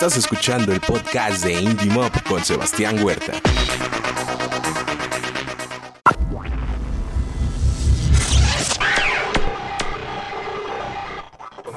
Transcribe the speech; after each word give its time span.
Estás 0.00 0.16
escuchando 0.16 0.72
el 0.72 0.80
podcast 0.80 1.42
de 1.42 1.54
Indie 1.60 1.90
Mob 1.90 2.12
con 2.22 2.44
Sebastián 2.44 3.02
Huerta. 3.02 3.32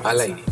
Al 0.03 0.19
aire. 0.19 0.50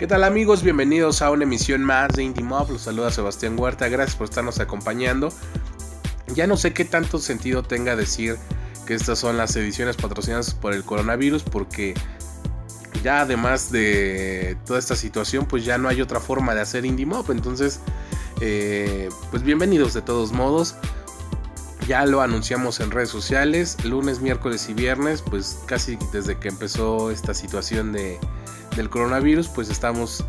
¿Qué 0.00 0.06
tal 0.06 0.24
amigos? 0.24 0.62
Bienvenidos 0.62 1.20
a 1.20 1.30
una 1.30 1.44
emisión 1.44 1.84
más 1.84 2.08
de 2.14 2.22
Indie 2.22 2.42
Mob. 2.42 2.70
Los 2.70 2.80
saluda 2.80 3.10
Sebastián 3.10 3.54
Huerta. 3.58 3.86
Gracias 3.90 4.16
por 4.16 4.24
estarnos 4.24 4.58
acompañando. 4.58 5.28
Ya 6.34 6.46
no 6.46 6.56
sé 6.56 6.72
qué 6.72 6.86
tanto 6.86 7.18
sentido 7.18 7.62
tenga 7.62 7.96
decir 7.96 8.38
que 8.86 8.94
estas 8.94 9.18
son 9.18 9.36
las 9.36 9.54
ediciones 9.56 9.96
patrocinadas 9.96 10.54
por 10.54 10.72
el 10.72 10.84
coronavirus 10.84 11.42
porque 11.42 11.92
ya 13.04 13.20
además 13.20 13.70
de 13.70 14.56
toda 14.64 14.78
esta 14.78 14.96
situación 14.96 15.44
pues 15.44 15.66
ya 15.66 15.76
no 15.76 15.90
hay 15.90 16.00
otra 16.00 16.18
forma 16.18 16.54
de 16.54 16.62
hacer 16.62 16.86
Indie 16.86 17.04
Mob. 17.04 17.30
Entonces 17.30 17.80
eh, 18.40 19.10
pues 19.30 19.42
bienvenidos 19.42 19.92
de 19.92 20.00
todos 20.00 20.32
modos. 20.32 20.76
Ya 21.86 22.06
lo 22.06 22.22
anunciamos 22.22 22.80
en 22.80 22.90
redes 22.90 23.10
sociales, 23.10 23.76
lunes, 23.84 24.22
miércoles 24.22 24.66
y 24.70 24.72
viernes, 24.72 25.20
pues 25.20 25.58
casi 25.66 25.98
desde 26.10 26.38
que 26.38 26.48
empezó 26.48 27.10
esta 27.10 27.34
situación 27.34 27.92
de, 27.92 28.18
del 28.76 28.88
coronavirus, 28.90 29.48
pues 29.48 29.70
estamos 29.70 30.24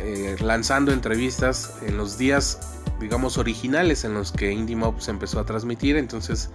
eh, 0.00 0.36
lanzando 0.40 0.92
entrevistas 0.92 1.74
en 1.82 1.96
los 1.96 2.18
días, 2.18 2.80
digamos, 3.00 3.38
originales 3.38 4.04
en 4.04 4.14
los 4.14 4.32
que 4.32 4.52
Indie 4.52 4.76
se 4.98 5.10
empezó 5.10 5.40
a 5.40 5.44
transmitir. 5.44 5.96
Entonces, 5.96 6.50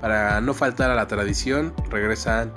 para 0.00 0.40
no 0.40 0.54
faltar 0.54 0.90
a 0.90 0.94
la 0.94 1.06
tradición, 1.08 1.74
regresan 1.90 2.52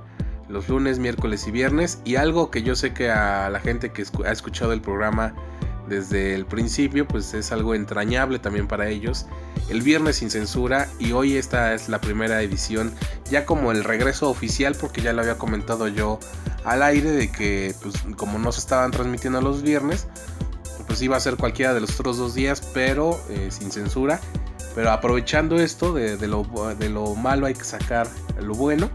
los 0.50 0.70
lunes, 0.70 1.00
miércoles 1.00 1.48
y 1.48 1.52
viernes. 1.52 2.00
Y 2.06 2.16
algo 2.16 2.52
que 2.52 2.64
yo 2.64 2.76
sé 2.76 2.94
que 2.94 3.10
a 3.10 3.50
la 3.50 3.60
gente 3.60 3.92
que 3.92 4.04
ha 4.26 4.32
escuchado 4.32 4.74
el 4.74 4.82
programa 4.82 5.34
desde 5.88 6.36
el 6.36 6.46
principio, 6.46 7.08
pues 7.08 7.34
es 7.34 7.52
algo 7.52 7.76
entrañable 7.76 8.40
también 8.40 8.68
para 8.68 8.90
ellos. 8.90 9.26
El 9.70 9.82
viernes 9.82 10.18
sin 10.18 10.30
censura 10.30 10.88
y 11.00 11.12
hoy 11.12 11.38
esta 11.38 11.74
es 11.74 11.90
la 11.90 12.02
primera 12.02 12.42
edición, 12.42 12.94
ya 13.30 13.46
como 13.46 13.72
el 13.72 13.84
regreso 13.84 14.30
oficial, 14.30 14.76
porque 14.80 15.02
ya 15.02 15.14
lo 15.14 15.22
había 15.22 15.38
comentado 15.38 15.88
yo 15.88 16.20
al 16.64 16.84
aire 16.84 17.12
de 17.12 17.32
que 17.32 17.74
pues 17.82 17.96
como 18.16 18.40
no 18.40 18.52
se 18.52 18.60
estaban 18.60 18.92
transmitiendo 18.92 19.42
los 19.42 19.62
viernes, 19.62 20.08
pues 20.88 21.02
iba 21.02 21.18
a 21.18 21.20
ser 21.20 21.36
cualquiera 21.36 21.74
de 21.74 21.82
los 21.82 22.00
otros 22.00 22.18
dos 22.18 22.36
días, 22.36 22.62
pero 22.74 23.20
eh, 23.30 23.50
sin 23.52 23.72
censura. 23.72 24.20
Pero 24.76 24.92
aprovechando 24.92 25.56
esto, 25.56 25.94
de, 25.94 26.18
lo, 26.28 26.44
malo 27.16 27.46
hay 27.46 27.54
que 27.54 27.64
sacar 27.64 28.08
lo 28.42 28.56
bueno. 28.56 28.90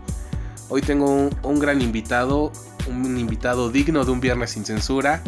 Hoy 0.69 0.82
tengo 0.82 1.30
un 1.42 1.58
gran 1.58 1.80
invitado, 1.80 2.52
un 2.86 3.19
invitado 3.19 3.70
digno 3.70 4.04
de 4.04 4.10
un 4.10 4.20
viernes 4.20 4.50
sin 4.50 4.64
censura 4.64 5.22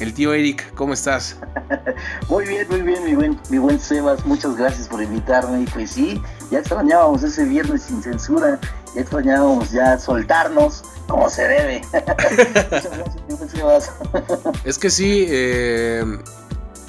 el 0.00 0.14
tío 0.14 0.32
Eric, 0.32 0.74
¿cómo 0.74 0.94
estás? 0.94 1.36
muy 2.28 2.46
bien, 2.46 2.66
muy 2.68 2.82
bien, 2.82 3.04
mi 3.04 3.14
buen, 3.14 3.38
mi 3.50 3.58
buen 3.58 3.78
Sebas, 3.78 4.24
muchas 4.24 4.56
gracias 4.56 4.88
por 4.88 5.02
invitarme. 5.02 5.62
Y 5.62 5.66
pues 5.66 5.90
sí, 5.92 6.20
ya 6.50 6.60
extrañábamos 6.60 7.22
ese 7.22 7.44
viernes 7.44 7.82
sin 7.82 8.02
censura, 8.02 8.58
ya 8.94 9.00
extrañábamos 9.02 9.70
ya 9.70 9.98
soltarnos 9.98 10.82
como 11.06 11.28
se 11.28 11.46
debe. 11.46 11.82
muchas 11.92 12.70
gracias, 12.70 13.16
mi 13.28 13.34
buen 13.34 13.48
Sebas. 13.48 13.92
es 14.64 14.78
que 14.78 14.90
sí, 14.90 15.26
eh, 15.28 16.02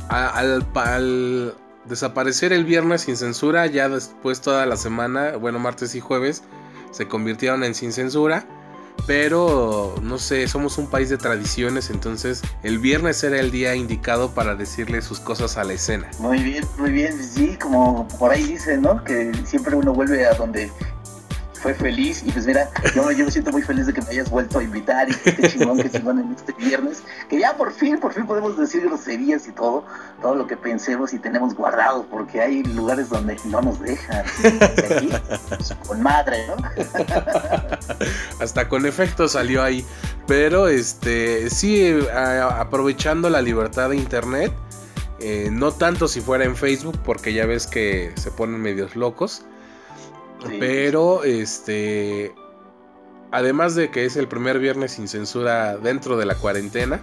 al, 0.07 0.65
al 0.73 1.55
desaparecer 1.85 2.53
el 2.53 2.63
viernes 2.63 3.01
sin 3.01 3.17
censura, 3.17 3.67
ya 3.67 3.89
después 3.89 4.39
toda 4.39 4.65
la 4.65 4.77
semana, 4.77 5.35
bueno, 5.35 5.59
martes 5.59 5.95
y 5.95 5.99
jueves, 5.99 6.43
se 6.91 7.07
convirtieron 7.07 7.63
en 7.63 7.75
sin 7.75 7.91
censura 7.91 8.45
pero 9.07 9.95
no 10.01 10.17
sé, 10.17 10.47
somos 10.47 10.77
un 10.77 10.87
país 10.87 11.09
de 11.09 11.17
tradiciones, 11.17 11.89
entonces 11.89 12.41
el 12.63 12.79
viernes 12.79 13.23
era 13.23 13.39
el 13.39 13.51
día 13.51 13.75
indicado 13.75 14.31
para 14.31 14.55
decirle 14.55 15.01
sus 15.01 15.19
cosas 15.19 15.57
a 15.57 15.63
la 15.63 15.73
escena. 15.73 16.09
Muy 16.19 16.41
bien, 16.41 16.65
muy 16.77 16.91
bien, 16.91 17.13
sí, 17.21 17.57
como 17.61 18.07
por 18.19 18.31
ahí 18.31 18.43
dicen, 18.43 18.81
¿no? 18.81 19.03
Que 19.03 19.31
siempre 19.45 19.75
uno 19.75 19.93
vuelve 19.93 20.25
a 20.25 20.33
donde 20.33 20.71
fue 21.61 21.73
feliz 21.75 22.23
y 22.25 22.31
pues 22.31 22.45
mira, 22.45 22.69
yo, 22.95 23.11
yo 23.11 23.25
me 23.25 23.31
siento 23.31 23.51
muy 23.51 23.61
feliz 23.61 23.85
de 23.85 23.93
que 23.93 24.01
me 24.01 24.09
hayas 24.09 24.29
vuelto 24.29 24.59
a 24.59 24.63
invitar 24.63 25.09
y 25.09 25.13
qué 25.13 25.47
chingón, 25.47 25.77
qué 25.77 25.89
chingón 25.89 26.19
en 26.19 26.31
este 26.33 26.53
viernes, 26.53 27.03
que 27.29 27.39
ya 27.39 27.55
por 27.55 27.71
fin, 27.71 27.99
por 27.99 28.13
fin 28.13 28.25
podemos 28.25 28.57
decir 28.57 28.81
groserías 28.81 29.47
y 29.47 29.51
todo, 29.51 29.85
todo 30.21 30.35
lo 30.35 30.47
que 30.47 30.57
pensemos 30.57 31.13
y 31.13 31.19
tenemos 31.19 31.53
guardado, 31.53 32.05
porque 32.09 32.41
hay 32.41 32.63
lugares 32.63 33.09
donde 33.09 33.37
no 33.45 33.61
nos 33.61 33.79
dejan, 33.79 34.25
aquí, 34.89 35.09
pues, 35.49 35.73
con 35.87 36.01
madre, 36.01 36.45
¿no? 36.47 36.55
Hasta 38.39 38.67
con 38.67 38.85
efecto 38.85 39.27
salió 39.27 39.61
ahí, 39.61 39.85
pero 40.27 40.67
este, 40.67 41.49
sí, 41.49 41.93
aprovechando 42.13 43.29
la 43.29 43.41
libertad 43.41 43.89
de 43.89 43.97
internet, 43.97 44.51
eh, 45.19 45.49
no 45.51 45.71
tanto 45.71 46.07
si 46.07 46.21
fuera 46.21 46.45
en 46.45 46.55
Facebook, 46.55 46.97
porque 47.05 47.33
ya 47.33 47.45
ves 47.45 47.67
que 47.67 48.11
se 48.15 48.31
ponen 48.31 48.59
medios 48.59 48.95
locos. 48.95 49.45
Pero, 50.59 51.23
este. 51.23 52.33
Además 53.31 53.75
de 53.75 53.91
que 53.91 54.05
es 54.05 54.17
el 54.17 54.27
primer 54.27 54.59
viernes 54.59 54.91
sin 54.93 55.07
censura 55.07 55.77
dentro 55.77 56.17
de 56.17 56.25
la 56.25 56.35
cuarentena, 56.35 57.01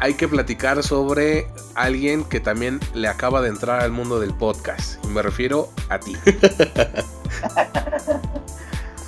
hay 0.00 0.14
que 0.14 0.28
platicar 0.28 0.82
sobre 0.82 1.46
alguien 1.74 2.24
que 2.24 2.40
también 2.40 2.80
le 2.94 3.08
acaba 3.08 3.42
de 3.42 3.48
entrar 3.48 3.80
al 3.80 3.92
mundo 3.92 4.18
del 4.18 4.32
podcast. 4.32 5.04
Y 5.04 5.08
me 5.08 5.20
refiero 5.20 5.68
a 5.90 5.98
ti. 5.98 6.16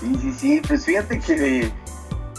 sí, 0.01 0.19
sí, 0.21 0.33
sí. 0.33 0.61
Pues 0.67 0.85
fíjate 0.85 1.19
que 1.19 1.73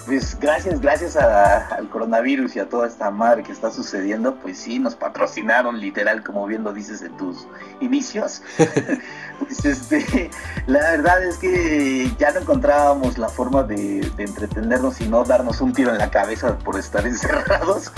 pues 0.06 0.38
gracias, 0.38 0.82
gracias 0.82 1.16
al 1.16 1.90
coronavirus 1.90 2.58
y 2.58 2.60
a 2.60 2.68
toda 2.68 2.88
esta 2.88 3.10
madre 3.10 3.44
que 3.44 3.54
está 3.54 3.72
sucediendo, 3.72 4.36
pues 4.36 4.58
sí, 4.58 4.78
nos 4.78 4.96
patrocinaron 4.96 5.80
literal, 5.80 6.24
como 6.24 6.46
bien 6.46 6.64
lo 6.64 6.74
dices 6.74 7.02
en 7.02 7.16
tus 7.16 7.48
inicios. 7.80 8.42
pues 9.40 9.66
este, 9.66 10.30
la 10.68 10.80
verdad 10.80 11.24
es 11.24 11.38
que 11.38 12.12
ya 12.18 12.32
no 12.32 12.42
encontrábamos 12.42 13.18
la 13.18 13.30
forma 13.30 13.64
de, 13.64 14.00
entretenernos 14.18 15.02
y 15.02 15.08
no 15.08 15.24
darnos 15.24 15.62
un 15.62 15.74
tiro 15.74 15.92
en 15.92 15.98
la 15.98 16.10
cabeza 16.10 16.58
por 16.60 16.78
estar 16.78 17.06
encerrados. 17.08 17.92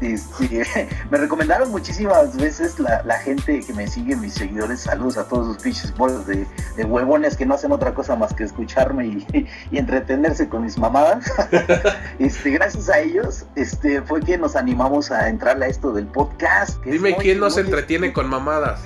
Este, 0.00 0.88
me 1.10 1.18
recomendaron 1.18 1.70
muchísimas 1.70 2.36
veces 2.36 2.78
la, 2.78 3.02
gente 3.20 3.60
que 3.60 3.72
me 3.74 3.86
sigue, 3.86 4.16
mis 4.16 4.34
seguidores, 4.34 4.80
saludos 4.80 5.18
a 5.18 5.24
todos 5.24 5.46
sus 5.46 5.62
pinches 5.62 5.94
bolas 5.96 6.26
de, 6.26 6.46
huevones 6.84 7.36
que 7.36 7.44
no 7.44 7.54
hacen 7.54 7.72
otra 7.72 7.92
cosa 7.92 8.16
más 8.16 8.32
que 8.32 8.44
escucharme 8.44 9.06
y, 9.06 9.46
y 9.70 9.78
entretenerse 9.78 10.48
con 10.48 10.62
mis 10.62 10.78
mamadas. 10.78 11.30
este, 12.18 12.50
gracias 12.50 12.88
a 12.88 12.98
ellos, 13.00 13.44
este, 13.54 14.00
fue 14.02 14.20
que 14.20 14.38
nos 14.38 14.56
animamos 14.56 15.10
a 15.10 15.28
entrar 15.28 15.62
a 15.62 15.66
esto 15.66 15.92
del 15.92 16.06
podcast. 16.06 16.82
Dime 16.84 17.16
quién 17.16 17.40
no 17.40 17.50
se 17.50 17.60
entretiene 17.60 18.12
con 18.12 18.28
mamadas. 18.28 18.80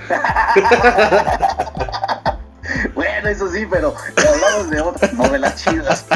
bueno, 2.95 3.29
eso 3.29 3.51
sí, 3.51 3.67
pero 3.71 3.95
hablamos 4.17 4.71
de 4.71 4.81
otras, 4.81 5.13
no 5.15 5.29
de 5.29 5.39
las 5.39 5.57
chidas. 5.63 6.07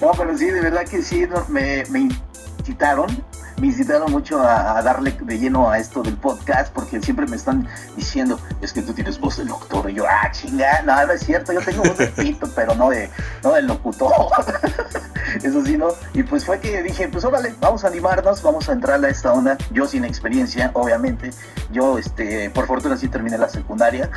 no, 0.00 0.12
pero 0.12 0.38
sí, 0.38 0.46
de 0.46 0.60
verdad 0.60 0.84
que 0.84 1.02
sí, 1.02 1.26
me, 1.48 1.84
me 1.90 2.10
incitaron 2.58 3.24
me 3.62 3.68
incitaron 3.68 4.10
mucho 4.10 4.40
a, 4.40 4.82
darle 4.82 5.12
de 5.22 5.38
lleno 5.38 5.70
a 5.70 5.78
esto 5.78 6.02
del 6.02 6.16
podcast 6.16 6.72
porque 6.72 7.00
siempre 7.00 7.26
me 7.28 7.36
están 7.36 7.68
diciendo, 7.96 8.40
es 8.60 8.72
que 8.72 8.82
tú 8.82 8.92
tienes 8.92 9.20
voz 9.20 9.36
de 9.36 9.44
locutor. 9.44 9.88
Y 9.88 9.94
yo, 9.94 10.04
ah, 10.04 10.28
chinga, 10.32 10.82
no, 10.82 11.06
no 11.06 11.12
es 11.12 11.20
cierto, 11.20 11.52
yo 11.52 11.60
tengo 11.60 11.84
voz 11.84 11.96
de 11.96 12.08
pito, 12.08 12.48
pero 12.56 12.74
no 12.74 12.90
de, 12.90 13.08
no 13.44 13.52
de 13.52 13.62
locutor. 13.62 14.12
Eso 15.42 15.64
sí, 15.64 15.76
¿no? 15.76 15.88
Y 16.14 16.22
pues 16.22 16.44
fue 16.44 16.60
que 16.60 16.82
dije, 16.82 17.08
pues 17.08 17.24
órale, 17.24 17.54
vamos 17.60 17.84
a 17.84 17.88
animarnos, 17.88 18.42
vamos 18.42 18.68
a 18.68 18.72
entrar 18.72 19.04
a 19.04 19.08
esta 19.08 19.32
onda. 19.32 19.58
Yo 19.72 19.86
sin 19.86 20.04
experiencia, 20.04 20.70
obviamente. 20.74 21.30
Yo, 21.72 21.98
este, 21.98 22.50
por 22.50 22.66
fortuna 22.66 22.96
sí 22.96 23.08
terminé 23.08 23.38
la 23.38 23.48
secundaria. 23.48 24.08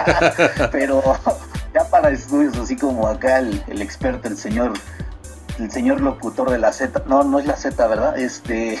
pero 0.72 1.02
ya 1.74 1.84
para 1.90 2.10
estudios 2.10 2.56
así 2.56 2.76
como 2.76 3.06
acá 3.06 3.38
el, 3.38 3.82
experto, 3.82 4.28
el 4.28 4.36
señor 4.36 4.72
el 5.58 5.70
señor 5.70 6.00
locutor 6.00 6.50
de 6.50 6.58
la 6.58 6.72
Z, 6.72 7.04
no, 7.06 7.22
no 7.24 7.38
es 7.38 7.46
la 7.46 7.56
Z, 7.56 7.86
¿verdad? 7.86 8.18
Este, 8.18 8.80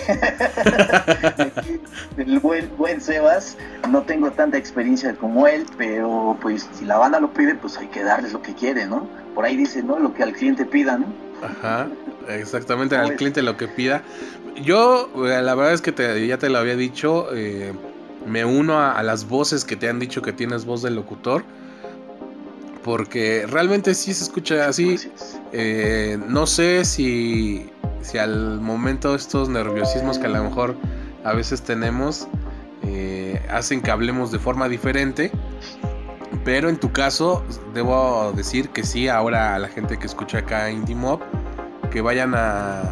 el 2.16 2.40
buen, 2.40 2.74
buen 2.78 3.00
Sebas, 3.02 3.58
no 3.90 4.02
tengo 4.02 4.30
tanta 4.32 4.56
experiencia 4.56 5.14
como 5.14 5.46
él, 5.46 5.66
pero 5.76 6.36
pues 6.40 6.66
si 6.72 6.86
la 6.86 6.96
banda 6.96 7.20
lo 7.20 7.32
pide, 7.34 7.54
pues 7.54 7.76
hay 7.76 7.88
que 7.88 8.02
darles 8.02 8.32
lo 8.32 8.40
que 8.40 8.54
quiere, 8.54 8.86
¿no? 8.86 9.06
Por 9.34 9.44
ahí 9.44 9.54
dice, 9.54 9.82
¿no? 9.82 9.98
Lo 9.98 10.14
que 10.14 10.22
al 10.22 10.32
cliente 10.32 10.64
pida, 10.64 10.96
¿no? 10.96 11.06
Ajá, 11.42 11.88
exactamente, 12.28 12.96
al 12.96 13.16
cliente 13.16 13.42
lo 13.42 13.56
que 13.56 13.68
pida. 13.68 14.02
Yo, 14.62 15.10
eh, 15.26 15.42
la 15.42 15.54
verdad 15.54 15.72
es 15.72 15.82
que 15.82 16.26
ya 16.26 16.38
te 16.38 16.48
lo 16.48 16.58
había 16.58 16.76
dicho, 16.76 17.28
eh, 17.34 17.72
me 18.26 18.44
uno 18.44 18.78
a, 18.78 18.92
a 18.92 19.02
las 19.02 19.28
voces 19.28 19.64
que 19.64 19.76
te 19.76 19.88
han 19.88 19.98
dicho 19.98 20.22
que 20.22 20.32
tienes 20.32 20.64
voz 20.64 20.82
de 20.82 20.90
locutor 20.90 21.42
porque 22.82 23.46
realmente 23.48 23.94
sí 23.94 24.12
se 24.12 24.24
escucha 24.24 24.68
así. 24.68 24.96
Eh, 25.52 26.18
no 26.28 26.46
sé 26.46 26.84
si 26.84 27.68
si 28.00 28.18
al 28.18 28.60
momento 28.60 29.14
estos 29.14 29.48
nerviosismos 29.48 30.18
que 30.18 30.26
a 30.26 30.30
lo 30.30 30.42
mejor 30.42 30.74
a 31.22 31.34
veces 31.34 31.62
tenemos 31.62 32.26
eh, 32.82 33.40
hacen 33.48 33.80
que 33.80 33.92
hablemos 33.92 34.32
de 34.32 34.38
forma 34.38 34.68
diferente. 34.68 35.30
Pero 36.44 36.68
en 36.68 36.76
tu 36.76 36.90
caso, 36.92 37.44
debo 37.72 38.32
decir 38.34 38.70
que 38.70 38.84
sí, 38.84 39.08
ahora 39.08 39.54
a 39.54 39.58
la 39.58 39.68
gente 39.68 39.98
que 39.98 40.06
escucha 40.06 40.38
acá 40.38 40.70
Indie 40.70 40.96
Mob, 40.96 41.20
que 41.90 42.00
vayan 42.00 42.34
a, 42.34 42.82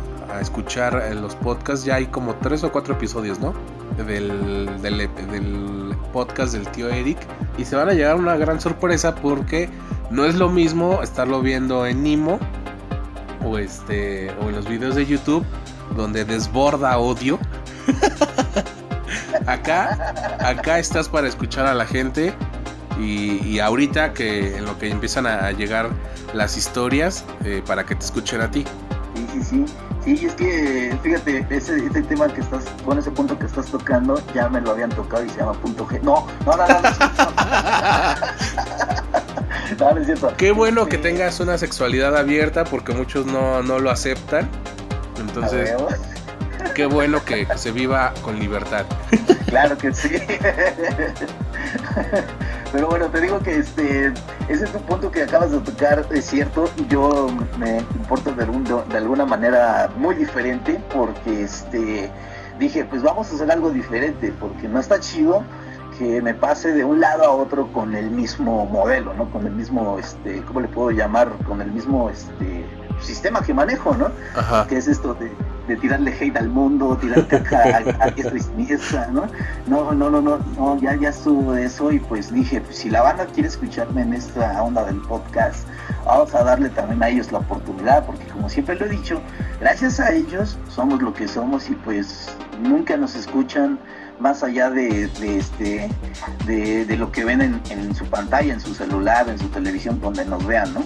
escuchar 0.40 1.12
los 1.16 1.34
podcasts, 1.34 1.84
ya 1.84 1.96
hay 1.96 2.06
como 2.06 2.36
tres 2.36 2.62
o 2.62 2.70
cuatro 2.70 2.94
episodios, 2.94 3.40
¿no? 3.40 3.52
Del, 3.96 4.80
del, 4.80 4.98
del, 5.30 5.96
podcast 6.12 6.52
del 6.52 6.68
tío 6.68 6.88
Eric. 6.88 7.18
Y 7.58 7.64
se 7.64 7.74
van 7.74 7.88
a 7.88 7.94
llegar 7.94 8.14
una 8.14 8.36
gran 8.36 8.60
sorpresa 8.60 9.16
porque 9.16 9.68
no 10.10 10.24
es 10.24 10.36
lo 10.36 10.48
mismo 10.48 11.02
estarlo 11.02 11.42
viendo 11.42 11.84
en 11.84 12.04
Nimo 12.04 12.38
o, 13.44 13.58
este, 13.58 14.30
o 14.40 14.48
en 14.48 14.54
los 14.54 14.68
videos 14.68 14.94
de 14.94 15.04
YouTube, 15.04 15.44
donde 15.96 16.24
desborda 16.24 16.96
odio. 16.98 17.36
acá, 19.46 20.14
acá 20.38 20.78
estás 20.78 21.08
para 21.08 21.26
escuchar 21.26 21.66
a 21.66 21.74
la 21.74 21.86
gente 21.86 22.32
y, 23.00 23.58
ahorita 23.58 24.12
que 24.12 24.56
en 24.56 24.64
lo 24.64 24.78
que 24.78 24.88
empiezan 24.90 25.26
a 25.26 25.50
llegar 25.52 25.90
las 26.34 26.56
historias 26.56 27.24
eh, 27.44 27.62
para 27.66 27.84
que 27.84 27.94
te 27.94 28.04
escuchen 28.04 28.40
a 28.40 28.50
ti. 28.50 28.64
Sí, 29.14 29.26
sí, 29.32 29.42
sí. 29.42 29.64
Sí, 30.04 30.26
es 30.26 30.34
que 30.34 30.96
fíjate, 31.02 31.46
ese, 31.50 31.76
ese 31.84 32.02
tema 32.02 32.26
que 32.32 32.40
estás, 32.40 32.64
con 32.86 32.98
ese 32.98 33.10
punto 33.10 33.38
que 33.38 33.44
estás 33.44 33.66
tocando, 33.66 34.22
ya 34.34 34.48
me 34.48 34.60
lo 34.60 34.70
habían 34.70 34.88
tocado 34.88 35.22
y 35.24 35.28
se 35.28 35.40
llama 35.40 35.52
punto 35.52 35.86
G. 35.86 36.00
No, 36.00 36.26
no, 36.46 36.56
no, 36.56 36.66
no. 36.66 36.80
no, 39.78 39.90
no 39.94 40.00
es 40.00 40.06
cierto. 40.06 40.32
Qué 40.38 40.52
bueno 40.52 40.86
que 40.86 40.96
este, 40.96 41.10
tengas 41.10 41.38
una 41.40 41.58
sexualidad 41.58 42.16
abierta 42.16 42.64
porque 42.64 42.94
muchos 42.94 43.26
no, 43.26 43.62
no 43.62 43.78
lo 43.78 43.90
aceptan. 43.90 44.48
Entonces, 45.18 45.74
qué 46.74 46.86
bueno 46.86 47.22
que 47.22 47.46
se 47.56 47.70
viva 47.70 48.14
con 48.22 48.38
libertad. 48.38 48.86
Claro 49.48 49.76
que 49.76 49.92
sí. 49.92 50.08
Pero 52.72 52.88
bueno, 52.88 53.06
te 53.06 53.20
digo 53.20 53.40
que 53.40 53.58
este, 53.58 54.12
ese 54.48 54.64
es 54.64 54.74
un 54.74 54.82
punto 54.82 55.10
que 55.10 55.24
acabas 55.24 55.50
de 55.50 55.58
tocar, 55.58 56.06
es 56.10 56.24
cierto, 56.26 56.70
yo 56.88 57.28
me 57.58 57.78
importo 57.78 58.32
de, 58.32 58.46
de 58.46 58.96
alguna 58.96 59.26
manera 59.26 59.90
muy 59.96 60.14
diferente 60.14 60.80
porque 60.94 61.42
este, 61.42 62.10
dije, 62.60 62.84
pues 62.84 63.02
vamos 63.02 63.30
a 63.30 63.34
hacer 63.34 63.50
algo 63.50 63.70
diferente, 63.70 64.32
porque 64.38 64.68
no 64.68 64.78
está 64.78 65.00
chido 65.00 65.42
que 65.98 66.22
me 66.22 66.32
pase 66.32 66.72
de 66.72 66.84
un 66.84 67.00
lado 67.00 67.24
a 67.24 67.30
otro 67.30 67.72
con 67.72 67.94
el 67.94 68.10
mismo 68.10 68.64
modelo, 68.66 69.14
¿no? 69.14 69.30
Con 69.30 69.46
el 69.46 69.52
mismo, 69.52 69.98
este, 69.98 70.40
¿cómo 70.42 70.60
le 70.60 70.68
puedo 70.68 70.90
llamar? 70.92 71.28
Con 71.46 71.60
el 71.60 71.72
mismo, 71.72 72.08
este, 72.08 72.64
sistema 73.00 73.42
que 73.42 73.52
manejo, 73.52 73.94
¿no? 73.94 74.10
Ajá. 74.36 74.66
Que 74.66 74.76
es 74.76 74.88
esto 74.88 75.14
de, 75.14 75.30
tirarle 75.76 76.12
hate 76.12 76.36
al 76.36 76.48
mundo, 76.48 76.96
tirar 77.00 77.26
caca 77.26 77.62
a, 77.98 78.04
a 78.04 78.10
diestra 78.10 78.36
y 78.36 78.40
siniestra, 78.40 79.06
¿no? 79.08 79.26
No, 79.66 79.92
no, 79.92 80.10
no, 80.10 80.20
no, 80.20 80.38
no, 80.56 80.80
ya, 80.80 80.96
ya 80.96 81.10
estuvo 81.10 81.54
eso 81.54 81.92
y 81.92 81.98
pues 81.98 82.32
dije, 82.32 82.60
pues 82.60 82.78
si 82.78 82.90
la 82.90 83.02
banda 83.02 83.26
quiere 83.26 83.48
escucharme 83.48 84.02
en 84.02 84.14
esta 84.14 84.62
onda 84.62 84.84
del 84.84 85.00
podcast, 85.02 85.66
vamos 86.04 86.34
a 86.34 86.44
darle 86.44 86.68
también 86.70 87.02
a 87.02 87.08
ellos 87.08 87.30
la 87.32 87.38
oportunidad, 87.38 88.04
porque 88.04 88.24
como 88.26 88.48
siempre 88.48 88.76
lo 88.76 88.86
he 88.86 88.90
dicho, 88.90 89.20
gracias 89.60 90.00
a 90.00 90.12
ellos 90.12 90.58
somos 90.68 91.02
lo 91.02 91.12
que 91.12 91.28
somos 91.28 91.68
y 91.70 91.74
pues 91.74 92.34
nunca 92.62 92.96
nos 92.96 93.14
escuchan 93.14 93.78
más 94.20 94.42
allá 94.42 94.70
de, 94.70 95.10
este 95.22 95.88
de, 96.46 96.96
lo 96.96 97.10
que 97.10 97.24
ven 97.24 97.40
en, 97.40 97.94
su 97.94 98.04
pantalla, 98.04 98.52
en 98.52 98.60
su 98.60 98.74
celular, 98.74 99.28
en 99.28 99.38
su 99.38 99.48
televisión, 99.48 100.00
donde 100.00 100.24
nos 100.26 100.46
vean, 100.46 100.72
¿no? 100.74 100.84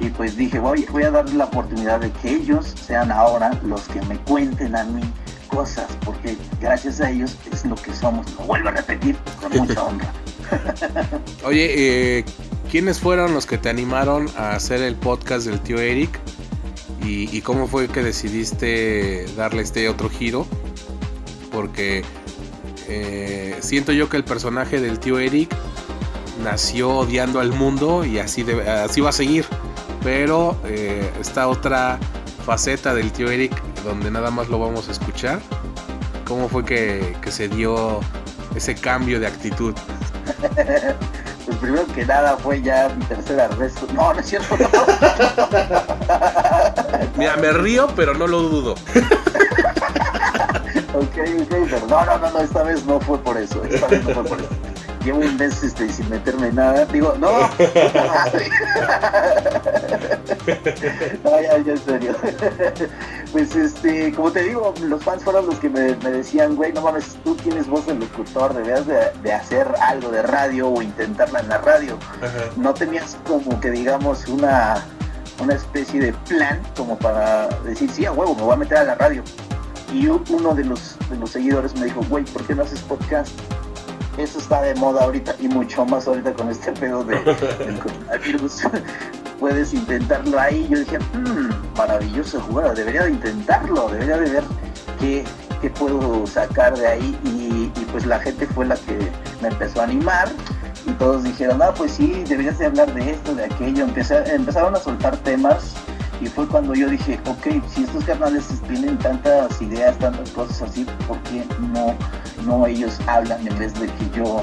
Y 0.00 0.10
pues 0.10 0.36
dije, 0.36 0.58
voy, 0.58 0.84
voy 0.90 1.04
a 1.04 1.10
darle 1.10 1.34
la 1.34 1.44
oportunidad 1.44 2.00
de 2.00 2.10
que 2.10 2.30
ellos 2.30 2.74
sean 2.74 3.12
ahora 3.12 3.50
los 3.64 3.82
que 3.88 4.02
me 4.02 4.16
cuenten 4.18 4.74
a 4.74 4.84
mí 4.84 5.02
cosas, 5.48 5.86
porque 6.04 6.36
gracias 6.60 7.00
a 7.00 7.10
ellos 7.10 7.36
es 7.52 7.64
lo 7.64 7.76
que 7.76 7.92
somos. 7.92 8.26
Lo 8.34 8.46
vuelvo 8.46 8.68
a 8.68 8.72
repetir 8.72 9.16
con 9.40 9.52
mucha 9.56 9.82
honra. 9.84 10.12
Oye, 11.44 12.18
eh, 12.18 12.24
¿quiénes 12.70 12.98
fueron 12.98 13.32
los 13.32 13.46
que 13.46 13.58
te 13.58 13.68
animaron 13.68 14.28
a 14.36 14.56
hacer 14.56 14.82
el 14.82 14.96
podcast 14.96 15.46
del 15.46 15.60
tío 15.60 15.78
Eric? 15.78 16.18
¿Y, 17.04 17.36
y 17.36 17.40
cómo 17.42 17.66
fue 17.66 17.88
que 17.88 18.02
decidiste 18.02 19.26
darle 19.36 19.62
este 19.62 19.88
otro 19.88 20.08
giro? 20.08 20.46
Porque 21.50 22.04
eh, 22.94 23.56
siento 23.60 23.92
yo 23.92 24.08
que 24.10 24.18
el 24.18 24.24
personaje 24.24 24.80
del 24.80 24.98
tío 24.98 25.18
Eric 25.18 25.54
nació 26.44 26.90
odiando 26.90 27.40
al 27.40 27.52
mundo 27.52 28.04
y 28.04 28.18
así, 28.18 28.44
así 28.66 29.00
va 29.00 29.08
a 29.08 29.12
seguir. 29.12 29.46
Pero 30.02 30.56
eh, 30.66 31.10
esta 31.20 31.48
otra 31.48 31.98
faceta 32.44 32.92
del 32.92 33.12
tío 33.12 33.30
Eric 33.30 33.52
donde 33.84 34.10
nada 34.10 34.30
más 34.30 34.48
lo 34.48 34.58
vamos 34.58 34.88
a 34.88 34.92
escuchar. 34.92 35.40
¿Cómo 36.26 36.48
fue 36.48 36.64
que, 36.64 37.16
se 37.30 37.48
dio 37.48 38.00
ese 38.54 38.74
cambio 38.74 39.18
de 39.20 39.26
actitud? 39.26 39.74
Pues 41.44 41.56
primero 41.56 41.84
que 41.88 42.06
nada 42.06 42.36
fue 42.36 42.62
ya 42.62 42.88
mi 42.96 43.04
tercera 43.06 43.48
vez. 43.48 43.74
No, 43.92 44.14
no 44.14 44.20
es 44.20 44.26
cierto. 44.26 44.56
Mira, 47.16 47.36
me 47.36 47.50
río, 47.50 47.88
pero 47.96 48.14
no 48.14 48.28
lo 48.28 48.42
dudo. 48.42 48.76
No, 51.88 52.04
no, 52.04 52.18
no, 52.18 52.30
no, 52.30 52.38
esta 52.40 52.62
vez 52.62 52.84
no 52.86 53.00
fue 53.00 53.18
por 53.18 53.36
eso. 53.38 53.62
Esta 53.64 53.86
vez 53.86 54.04
no 54.04 54.14
fue 54.14 54.24
por 54.24 54.40
eso. 54.40 54.48
Llevo 55.04 55.18
un 55.18 55.36
mes 55.36 55.62
este, 55.62 55.92
sin 55.92 56.08
meterme 56.08 56.52
nada. 56.52 56.84
Digo, 56.86 57.14
no. 57.18 57.28
Ay, 61.24 61.46
ay, 61.50 61.64
en 61.66 61.78
serio. 61.78 62.14
pues 63.32 63.54
este, 63.56 64.12
como 64.12 64.30
te 64.30 64.42
digo, 64.42 64.74
los 64.82 65.02
fans 65.02 65.24
fueron 65.24 65.46
los 65.46 65.56
que 65.56 65.68
me, 65.68 65.94
decían, 65.94 66.54
güey, 66.56 66.72
no 66.72 66.82
mames, 66.82 67.16
tú 67.24 67.34
tienes 67.36 67.66
voz 67.68 67.86
de 67.86 67.94
locutor, 67.94 68.54
debías 68.54 68.86
de, 68.86 69.32
hacer 69.32 69.68
algo 69.80 70.10
de 70.10 70.22
radio 70.22 70.68
o 70.68 70.82
intentarla 70.82 71.40
en 71.40 71.48
la 71.48 71.58
radio. 71.58 71.98
No 72.56 72.74
tenías 72.74 73.16
como 73.24 73.58
que 73.60 73.70
digamos 73.70 74.26
una 74.28 74.84
una 75.40 75.54
especie 75.54 76.00
de 76.00 76.12
plan 76.12 76.60
como 76.76 76.96
para 76.98 77.48
decir, 77.64 77.90
sí, 77.90 78.06
a 78.06 78.12
huevo, 78.12 78.34
me 78.34 78.42
voy 78.42 78.54
a 78.54 78.56
meter 78.56 78.78
a 78.78 78.84
la 78.84 78.94
radio. 78.94 79.22
Y 79.92 80.06
uno 80.06 80.54
de 80.54 80.64
los, 80.64 80.96
de 81.10 81.16
los 81.16 81.30
seguidores 81.30 81.74
me 81.74 81.84
dijo, 81.84 82.00
güey, 82.08 82.24
¿por 82.24 82.46
qué 82.46 82.54
no 82.54 82.62
haces 82.62 82.80
podcast? 82.80 83.30
Eso 84.16 84.38
está 84.38 84.62
de 84.62 84.74
moda 84.74 85.04
ahorita 85.04 85.34
y 85.38 85.48
mucho 85.48 85.84
más 85.84 86.06
ahorita 86.06 86.32
con 86.32 86.50
este 86.50 86.72
pedo 86.72 87.04
de, 87.04 87.16
del 87.16 87.78
coronavirus. 87.78 88.62
Puedes 89.40 89.74
intentarlo 89.74 90.38
ahí. 90.38 90.66
Yo 90.70 90.78
dije, 90.78 90.98
mmm, 90.98 91.76
maravilloso 91.76 92.40
jugador, 92.40 92.74
debería 92.76 93.04
de 93.04 93.10
intentarlo, 93.10 93.88
debería 93.88 94.18
de 94.18 94.30
ver 94.30 94.44
qué, 95.00 95.24
qué 95.60 95.70
puedo 95.70 96.26
sacar 96.26 96.76
de 96.76 96.86
ahí. 96.86 97.18
Y, 97.24 97.70
pues 97.92 98.06
la 98.06 98.18
gente 98.20 98.46
fue 98.46 98.64
la 98.64 98.76
que 98.76 98.96
me 99.42 99.48
empezó 99.48 99.82
a 99.82 99.84
animar 99.84 100.28
y 100.86 100.92
todos 100.92 101.24
dijeron, 101.24 101.60
ah, 101.60 101.74
pues 101.74 101.92
sí, 101.92 102.24
deberías 102.26 102.58
de 102.58 102.66
hablar 102.66 102.92
de 102.94 103.10
esto, 103.10 103.34
de 103.34 103.44
aquello. 103.44 103.84
Empezaron 103.84 104.74
a 104.74 104.78
soltar 104.78 105.16
temas 105.18 105.74
y 106.22 106.26
fue 106.28 106.46
cuando 106.46 106.72
yo 106.74 106.88
dije, 106.88 107.18
ok, 107.26 107.64
si 107.74 107.82
estos 107.82 108.04
carnales 108.04 108.46
tienen 108.68 108.96
tantas 108.98 109.60
ideas, 109.60 109.98
tantas 109.98 110.30
cosas 110.30 110.62
así, 110.62 110.86
¿por 111.08 111.18
qué 111.24 111.44
no, 111.72 111.96
no 112.46 112.66
ellos 112.66 113.00
hablan 113.08 113.44
en 113.44 113.58
vez 113.58 113.74
de 113.74 113.86
que 113.86 114.10
yo, 114.16 114.42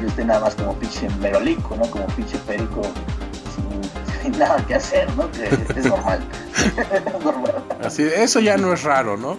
yo 0.00 0.08
esté 0.08 0.24
nada 0.24 0.40
más 0.40 0.56
como 0.56 0.74
pinche 0.74 1.08
merolico, 1.20 1.76
¿no? 1.76 1.88
Como 1.88 2.04
pinche 2.08 2.36
perico 2.38 2.82
sin, 4.22 4.32
nada 4.38 4.56
que 4.66 4.74
hacer, 4.74 5.08
¿no? 5.16 5.30
Que 5.30 5.44
es 5.78 5.86
normal. 5.86 6.20
Así, 7.84 8.02
eso 8.02 8.40
ya 8.40 8.56
no 8.56 8.72
es 8.72 8.82
raro, 8.82 9.16
¿no? 9.16 9.38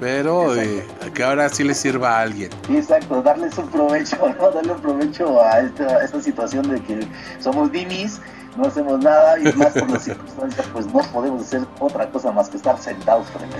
Pero 0.00 0.56
eh, 0.56 0.86
que 1.14 1.22
ahora 1.22 1.48
sí 1.50 1.64
le 1.64 1.74
sirva 1.74 2.18
a 2.18 2.22
alguien. 2.22 2.50
Exacto, 2.70 3.22
darles 3.22 3.56
un 3.58 3.68
provecho, 3.68 4.16
¿no? 4.38 4.50
Darle 4.50 4.72
un 4.72 4.80
provecho 4.80 5.42
a 5.42 5.60
esta, 5.60 6.02
esta 6.02 6.22
situación 6.22 6.68
de 6.68 6.80
que 6.82 7.06
somos 7.40 7.72
dimis 7.72 8.20
no 8.56 8.66
hacemos 8.66 8.98
nada 9.02 9.38
y 9.38 9.44
más 9.54 9.72
por 9.72 9.90
las 9.90 10.04
circunstancias, 10.04 10.66
pues 10.72 10.86
no 10.86 11.00
podemos 11.12 11.42
hacer 11.42 11.62
otra 11.78 12.08
cosa 12.10 12.32
más 12.32 12.48
que 12.48 12.56
estar 12.56 12.78
sentados 12.78 13.26
frente 13.28 13.56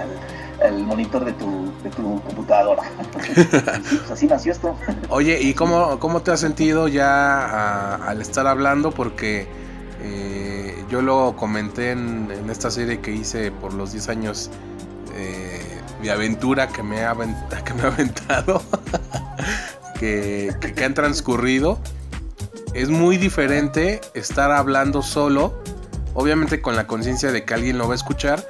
al, 0.63 0.83
monitor 0.85 1.25
de 1.25 1.33
tu, 1.35 1.73
de 1.83 1.91
tu 1.91 2.21
computadora. 2.23 2.83
pues 3.13 4.11
así 4.11 4.27
nació 4.27 4.53
esto. 4.53 4.77
Oye, 5.09 5.41
¿y 5.41 5.55
cómo, 5.55 5.99
cómo 5.99 6.23
te 6.23 6.31
has 6.31 6.41
sentido 6.41 6.89
ya 6.89 7.97
al 7.97 8.21
estar 8.21 8.47
hablando? 8.47 8.91
Porque 8.91 9.47
eh, 10.03 10.85
yo 10.89 11.03
lo 11.03 11.37
comenté 11.37 11.91
en, 11.91 12.31
esta 12.51 12.71
serie 12.71 13.01
que 13.01 13.13
hice 13.13 13.51
por 13.51 13.75
los 13.75 13.93
10 13.93 14.09
años 14.09 14.51
eh, 15.15 15.81
de 16.03 16.11
aventura 16.11 16.69
que 16.69 16.83
me 16.83 17.05
ha, 17.05 17.15
que 17.65 17.75
me 17.75 17.83
ha 17.83 17.87
aventado, 17.87 18.63
que, 19.99 20.55
que 20.75 20.85
han 20.85 20.95
transcurrido 20.95 21.79
es 22.77 22.91
muy 22.91 23.17
diferente 23.17 24.03
estar 24.13 24.53
hablando 24.53 25.01
solo, 25.01 25.63
obviamente 26.13 26.61
con 26.61 26.77
la 26.77 26.87
conciencia 26.87 27.33
de 27.33 27.45
que 27.45 27.55
alguien 27.55 27.79
lo 27.79 27.89
va 27.89 27.95
a 27.95 27.97
escuchar, 27.97 28.47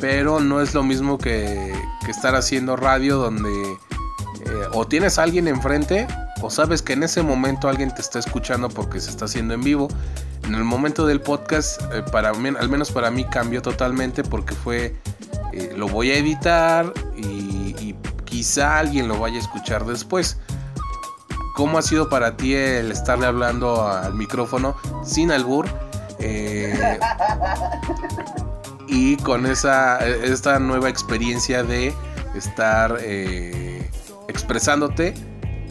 pero 0.00 0.40
no 0.40 0.62
es 0.62 0.72
lo 0.72 0.82
mismo 0.82 1.18
que, 1.18 1.74
estar 2.08 2.34
haciendo 2.34 2.74
radio 2.74 3.18
donde 3.18 3.50
eh, 3.50 4.66
o 4.72 4.86
tienes 4.86 5.18
a 5.18 5.24
alguien 5.24 5.46
enfrente 5.46 6.06
o 6.40 6.48
sabes 6.48 6.80
que 6.80 6.94
en 6.94 7.02
ese 7.02 7.22
momento 7.22 7.68
alguien 7.68 7.94
te 7.94 8.00
está 8.00 8.18
escuchando 8.18 8.70
porque 8.70 8.98
se 8.98 9.10
está 9.10 9.26
haciendo 9.26 9.52
en 9.52 9.62
vivo. 9.62 9.88
En 10.44 10.54
el 10.54 10.64
momento 10.64 11.06
del 11.06 11.20
podcast, 11.20 11.82
eh, 11.92 12.02
para 12.10 12.30
al 12.30 12.68
menos 12.70 12.90
para 12.90 13.10
mí 13.10 13.24
cambió 13.24 13.60
totalmente 13.60 14.24
porque 14.24 14.54
fue 14.54 14.96
eh, 15.52 15.74
lo 15.76 15.86
voy 15.86 16.12
a 16.12 16.16
editar 16.16 16.94
y 17.14 17.94
quizá 18.24 18.78
alguien 18.78 19.06
lo 19.06 19.18
vaya 19.18 19.36
a 19.36 19.40
escuchar 19.40 19.84
después. 19.84 20.38
¿Cómo 21.58 21.76
ha 21.76 21.82
sido 21.82 22.08
para 22.08 22.36
ti 22.36 22.54
el 22.54 22.92
estarle 22.92 23.26
hablando 23.26 23.84
al 23.84 24.14
micrófono 24.14 24.76
sin 25.02 25.32
albur? 25.32 25.66
Eh, 26.20 27.00
y 28.86 29.16
con 29.16 29.44
esa 29.44 29.98
esta 30.06 30.60
nueva 30.60 30.88
experiencia 30.88 31.64
de 31.64 31.92
estar 32.36 32.98
eh, 33.00 33.90
expresándote 34.28 35.14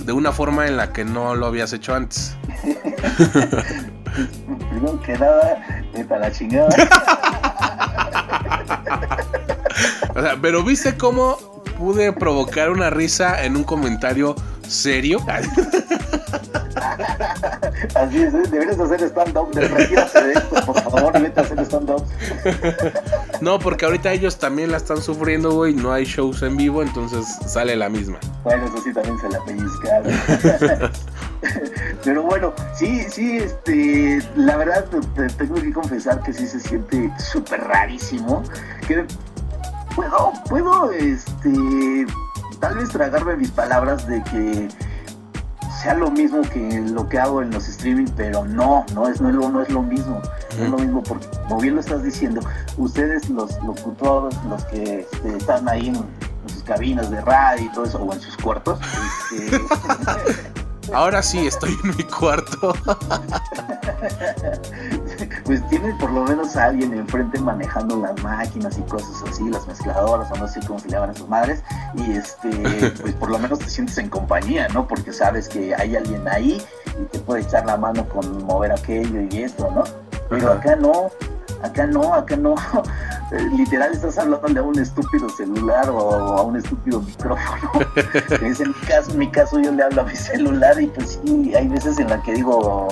de 0.04 0.12
una 0.12 0.34
forma 0.34 0.68
en 0.68 0.76
la 0.76 0.92
que 0.92 1.06
no 1.06 1.36
lo 1.36 1.46
habías 1.46 1.72
hecho 1.72 1.96
antes. 1.96 2.36
Primero 4.70 5.02
que 5.04 5.18
nada, 5.18 5.64
para 6.10 6.20
la 6.20 6.32
chingada. 6.34 6.68
o 10.16 10.22
sea, 10.22 10.38
pero 10.42 10.66
viste 10.66 10.98
cómo 10.98 11.38
pude 11.78 12.12
provocar 12.12 12.72
una 12.72 12.90
risa 12.90 13.46
en 13.46 13.56
un 13.56 13.64
comentario 13.64 14.36
serio. 14.68 15.20
Así 17.96 18.22
es, 18.22 18.34
¿eh? 18.34 18.44
deberías 18.50 18.80
hacer 18.80 19.02
stand-up. 19.04 19.50
Retírate 19.54 20.24
de 20.24 20.34
esto, 20.34 20.66
por 20.66 20.82
favor, 20.82 21.14
vete 21.22 21.40
a 21.40 21.44
hacer 21.44 21.60
stand-up. 21.60 22.06
No, 23.40 23.60
porque 23.60 23.86
ahorita 23.86 24.12
ellos 24.14 24.40
también 24.40 24.72
la 24.72 24.78
están 24.78 25.00
sufriendo, 25.00 25.52
güey. 25.52 25.76
No 25.76 25.94
hay 25.94 26.06
shows 26.06 26.42
en 26.42 26.58
vivo, 26.58 26.82
entonces 26.82 27.24
sale 27.46 27.76
la 27.76 27.88
misma. 27.88 28.18
Bueno, 28.44 28.66
eso 28.66 28.80
sí 28.84 28.92
también 28.92 29.20
se 29.20 29.30
la 29.30 29.46
pellizcaron. 29.46 30.12
Pero 32.04 32.24
bueno, 32.24 32.54
sí, 32.74 33.06
sí, 33.10 33.38
este, 33.38 34.24
la 34.36 34.58
verdad 34.58 34.86
te, 34.86 35.28
tengo 35.28 35.56
que 35.56 35.72
confesar 35.72 36.24
que 36.24 36.34
sí 36.34 36.48
se 36.48 36.60
siente 36.60 37.12
súper 37.20 37.62
rarísimo. 37.62 38.42
Que 38.88 39.06
puedo, 39.96 40.34
puedo, 40.50 40.92
este, 40.92 42.08
tal 42.60 42.76
vez 42.76 42.90
tragarme 42.90 43.36
mis 43.36 43.52
palabras 43.52 44.08
de 44.08 44.24
que 44.24 44.70
sea 45.82 45.94
lo 45.94 46.10
mismo 46.10 46.42
que 46.42 46.82
lo 46.82 47.08
que 47.08 47.20
hago 47.20 47.42
en 47.42 47.52
los 47.52 47.68
streaming, 47.68 48.08
pero 48.16 48.46
no, 48.46 48.86
no 48.94 49.08
es, 49.08 49.22
no 49.22 49.30
es, 49.30 49.36
lo, 49.36 49.50
no 49.50 49.62
es 49.62 49.70
lo 49.70 49.84
mismo. 49.84 50.22
No 50.58 50.64
es 50.64 50.72
lo 50.72 50.78
mismo 50.78 51.04
porque, 51.04 51.28
como 51.48 51.62
bien 51.62 51.76
lo 51.76 51.82
estás 51.82 52.04
diciendo, 52.04 52.42
ustedes 52.78 53.30
los 53.30 53.62
locutores, 53.64 54.38
los 54.50 54.66
que 54.66 55.02
este, 55.02 55.38
están 55.38 55.70
ahí 55.70 55.90
en, 55.90 56.28
sus 56.48 56.64
cabinas 56.64 57.12
de 57.12 57.20
radio 57.22 57.66
y 57.66 57.72
todo 57.74 57.84
eso, 57.84 58.02
o 58.02 58.14
en 58.14 58.22
sus 58.22 58.38
cuartos, 58.38 58.80
este, 59.36 59.60
Ahora 60.94 61.22
sí, 61.22 61.48
estoy 61.48 61.78
en 61.84 61.96
mi 61.98 62.04
cuarto. 62.04 62.74
pues 65.46 65.68
tienen 65.70 65.98
por 65.98 66.12
lo 66.12 66.24
menos 66.24 66.56
a 66.56 66.66
alguien 66.66 66.94
enfrente 66.94 67.40
manejando 67.40 68.00
las 68.02 68.22
máquinas 68.24 68.78
y 68.78 68.82
cosas 68.84 69.24
así, 69.30 69.50
las 69.50 69.68
mezcladoras, 69.68 70.32
o 70.32 70.36
no 70.36 70.48
sé 70.48 70.60
cómo 70.66 70.80
se 70.80 70.90
llaman 70.90 71.10
a 71.12 71.14
sus 71.14 71.28
madres, 71.28 71.64
y 71.96 72.12
este, 72.12 72.50
pues 73.02 73.14
por 73.16 73.32
lo 73.32 73.40
menos 73.40 73.60
te 73.60 73.70
sientes 73.70 73.98
en 73.98 74.10
compañía, 74.10 74.68
¿no? 74.70 74.88
Porque 74.88 75.12
sabes 75.14 75.50
que 75.50 75.74
hay 75.76 75.96
alguien 75.96 76.28
ahí 76.28 76.62
y 77.00 77.06
te 77.06 77.20
puede 77.20 77.42
echar 77.42 77.66
la 77.66 77.78
mano 77.78 78.08
con 78.10 78.46
mover 78.46 78.72
aquello 78.72 79.22
y 79.30 79.44
esto, 79.44 79.70
¿no? 79.72 79.84
Pero 80.30 80.52
acá 80.52 80.76
no, 80.76 81.12
acá 81.64 81.86
no, 81.86 82.14
acá 82.14 82.36
no. 82.36 82.56
Literal 83.32 83.92
estás 83.92 84.18
hablando 84.18 84.62
a 84.62 84.64
un 84.64 84.80
estúpido 84.80 85.28
celular 85.30 85.90
o 85.90 86.38
a 86.38 86.42
un 86.44 86.56
estúpido 86.56 87.02
micrófono. 87.02 87.72
en 88.42 88.70
mi 88.70 88.74
caso, 88.88 89.12
en 89.12 89.18
mi 89.18 89.30
caso 89.30 89.60
yo 89.60 89.72
le 89.72 89.84
hablo 89.84 90.02
a 90.02 90.06
mi 90.06 90.16
celular 90.16 90.82
y 90.82 90.88
pues 90.88 91.20
sí, 91.26 91.54
hay 91.54 91.68
veces 91.68 92.00
en 92.00 92.10
la 92.10 92.22
que 92.22 92.34
digo, 92.34 92.88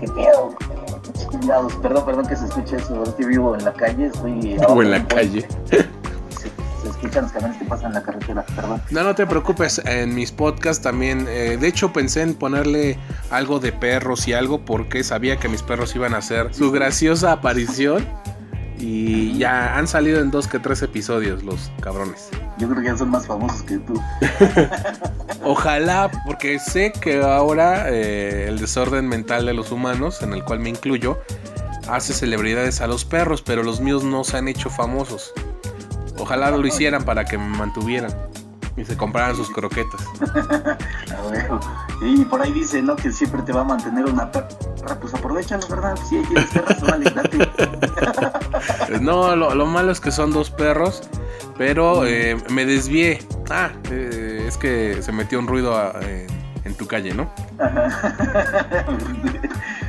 ¿qué 0.00 0.06
pedo? 0.08 0.56
Perdón, 1.80 2.04
perdón 2.04 2.26
que 2.26 2.36
se 2.36 2.46
escuche 2.46 2.76
eso. 2.76 3.02
Estoy 3.04 3.24
vivo 3.24 3.54
en 3.54 3.64
la 3.64 3.72
calle, 3.72 4.06
estoy. 4.06 4.32
Vivo 4.32 4.82
en 4.82 4.90
la 4.90 5.06
calle. 5.06 5.46
Se, 6.82 6.88
escuchan 6.88 7.22
los 7.22 7.32
camiones 7.32 7.58
que 7.58 7.64
pasan 7.64 7.86
en 7.86 7.92
la 7.94 8.02
carretera, 8.02 8.44
perdón. 8.56 8.82
No, 8.90 9.04
no 9.04 9.14
te 9.14 9.24
preocupes. 9.24 9.80
En 9.84 10.16
mis 10.16 10.32
podcasts 10.32 10.82
también. 10.82 11.26
Eh, 11.28 11.56
de 11.56 11.68
hecho, 11.68 11.92
pensé 11.92 12.22
en 12.22 12.34
ponerle 12.34 12.98
algo 13.30 13.60
de 13.60 13.70
perros 13.70 14.26
y 14.26 14.32
algo 14.32 14.64
porque 14.64 15.04
sabía 15.04 15.36
que 15.36 15.48
mis 15.48 15.62
perros 15.62 15.94
iban 15.94 16.14
a 16.14 16.18
hacer 16.18 16.52
su 16.52 16.72
graciosa 16.72 17.30
aparición. 17.30 18.04
Y 18.82 19.38
ya 19.38 19.78
han 19.78 19.86
salido 19.86 20.20
en 20.20 20.32
dos 20.32 20.48
que 20.48 20.58
tres 20.58 20.82
episodios 20.82 21.44
los 21.44 21.70
cabrones. 21.80 22.30
Yo 22.58 22.68
creo 22.68 22.82
que 22.82 22.88
ya 22.88 22.96
son 22.96 23.10
más 23.10 23.28
famosos 23.28 23.62
que 23.62 23.78
tú. 23.78 23.94
Ojalá, 25.44 26.10
porque 26.26 26.58
sé 26.58 26.92
que 26.92 27.22
ahora 27.22 27.88
eh, 27.90 28.46
el 28.48 28.58
desorden 28.58 29.06
mental 29.06 29.46
de 29.46 29.54
los 29.54 29.70
humanos, 29.70 30.20
en 30.22 30.32
el 30.32 30.42
cual 30.44 30.58
me 30.58 30.68
incluyo, 30.68 31.20
hace 31.88 32.12
celebridades 32.12 32.80
a 32.80 32.88
los 32.88 33.04
perros, 33.04 33.40
pero 33.42 33.62
los 33.62 33.80
míos 33.80 34.02
no 34.02 34.24
se 34.24 34.38
han 34.38 34.48
hecho 34.48 34.68
famosos. 34.68 35.32
Ojalá 36.18 36.50
lo 36.50 36.66
hicieran 36.66 37.04
para 37.04 37.24
que 37.24 37.38
me 37.38 37.56
mantuvieran 37.56 38.31
y 38.76 38.84
se 38.84 38.96
compraran 38.96 39.36
sus 39.36 39.50
croquetas. 39.50 40.00
y 42.02 42.24
por 42.24 42.42
ahí 42.42 42.52
dice, 42.52 42.82
¿no? 42.82 42.96
Que 42.96 43.12
siempre 43.12 43.42
te 43.42 43.52
va 43.52 43.62
a 43.62 43.64
mantener 43.64 44.06
una 44.06 44.30
perra. 44.30 44.48
Pues 45.00 45.14
aprovechalo, 45.14 45.66
¿verdad? 45.68 45.96
Si 46.08 46.16
hay 46.16 46.24
perras, 46.24 46.80
vale, 46.88 47.12
No, 49.00 49.36
lo, 49.36 49.66
malo 49.66 49.92
es 49.92 50.00
que 50.00 50.10
son 50.10 50.32
dos 50.32 50.50
perros, 50.50 51.02
pero 51.56 52.04
eh, 52.06 52.36
me 52.50 52.64
desvié. 52.64 53.20
Ah, 53.50 53.70
eh, 53.90 54.44
es 54.46 54.56
que 54.56 55.02
se 55.02 55.12
metió 55.12 55.38
un 55.38 55.46
ruido 55.46 55.78
en 56.64 56.74
tu 56.74 56.86
calle, 56.86 57.14
¿no? 57.14 57.30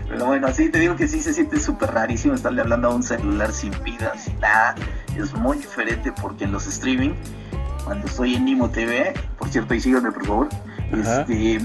Pero 0.09 0.25
bueno, 0.25 0.47
sí, 0.53 0.69
te 0.69 0.79
digo 0.79 0.95
que 0.95 1.07
sí 1.07 1.19
se 1.21 1.33
siente 1.33 1.59
súper 1.59 1.91
rarísimo 1.91 2.35
estarle 2.35 2.61
hablando 2.61 2.89
a 2.89 2.95
un 2.95 3.01
celular 3.01 3.51
sin 3.51 3.71
vida, 3.83 4.13
sin 4.17 4.39
nada. 4.39 4.75
Es 5.17 5.33
muy 5.33 5.57
diferente 5.57 6.11
porque 6.11 6.43
en 6.43 6.51
los 6.51 6.67
streaming 6.67 7.13
cuando 7.83 8.07
estoy 8.07 8.35
en 8.35 8.45
Nimo 8.45 8.69
TV, 8.69 9.13
por 9.37 9.49
cierto, 9.49 9.73
y 9.73 9.79
síganme 9.79 10.11
por 10.11 10.25
favor, 10.25 10.49
este, 10.91 11.59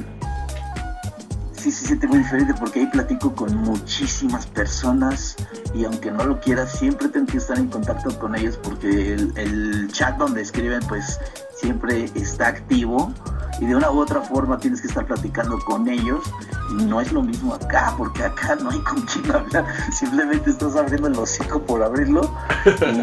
sí 1.70 1.80
se 1.80 1.86
siente 1.86 2.06
muy 2.06 2.18
diferente 2.18 2.54
porque 2.54 2.80
ahí 2.80 2.86
platico 2.86 3.34
con 3.34 3.54
muchísimas 3.56 4.46
personas 4.46 5.36
y 5.74 5.84
aunque 5.84 6.10
no 6.10 6.24
lo 6.24 6.40
quieras, 6.40 6.72
siempre 6.72 7.08
tengo 7.08 7.26
que 7.26 7.38
estar 7.38 7.58
en 7.58 7.68
contacto 7.68 8.18
con 8.18 8.34
ellos 8.34 8.58
porque 8.62 9.14
el, 9.14 9.88
chat 9.92 10.16
donde 10.16 10.42
escriben 10.42 10.80
pues 10.88 11.20
siempre 11.54 12.10
está 12.14 12.48
activo 12.48 13.12
y 13.60 13.66
de 13.66 13.76
una 13.76 13.90
u 13.90 13.98
otra 13.98 14.20
forma 14.20 14.58
tienes 14.58 14.80
que 14.80 14.88
estar 14.88 15.04
platicando 15.06 15.58
con 15.58 15.88
ellos 15.88 16.24
y 16.70 16.84
no 16.84 17.00
es 17.00 17.12
lo 17.12 17.22
mismo 17.22 17.54
acá 17.54 17.94
porque 17.98 18.22
acá 18.22 18.56
no 18.56 18.70
hay 18.70 18.78
con 18.80 19.02
quién 19.02 19.30
hablar. 19.32 19.66
Simplemente 19.92 20.50
estás 20.50 20.76
abriendo 20.76 21.08
el 21.08 21.18
hocico 21.18 21.60
por 21.60 21.82
abrirlo 21.82 22.32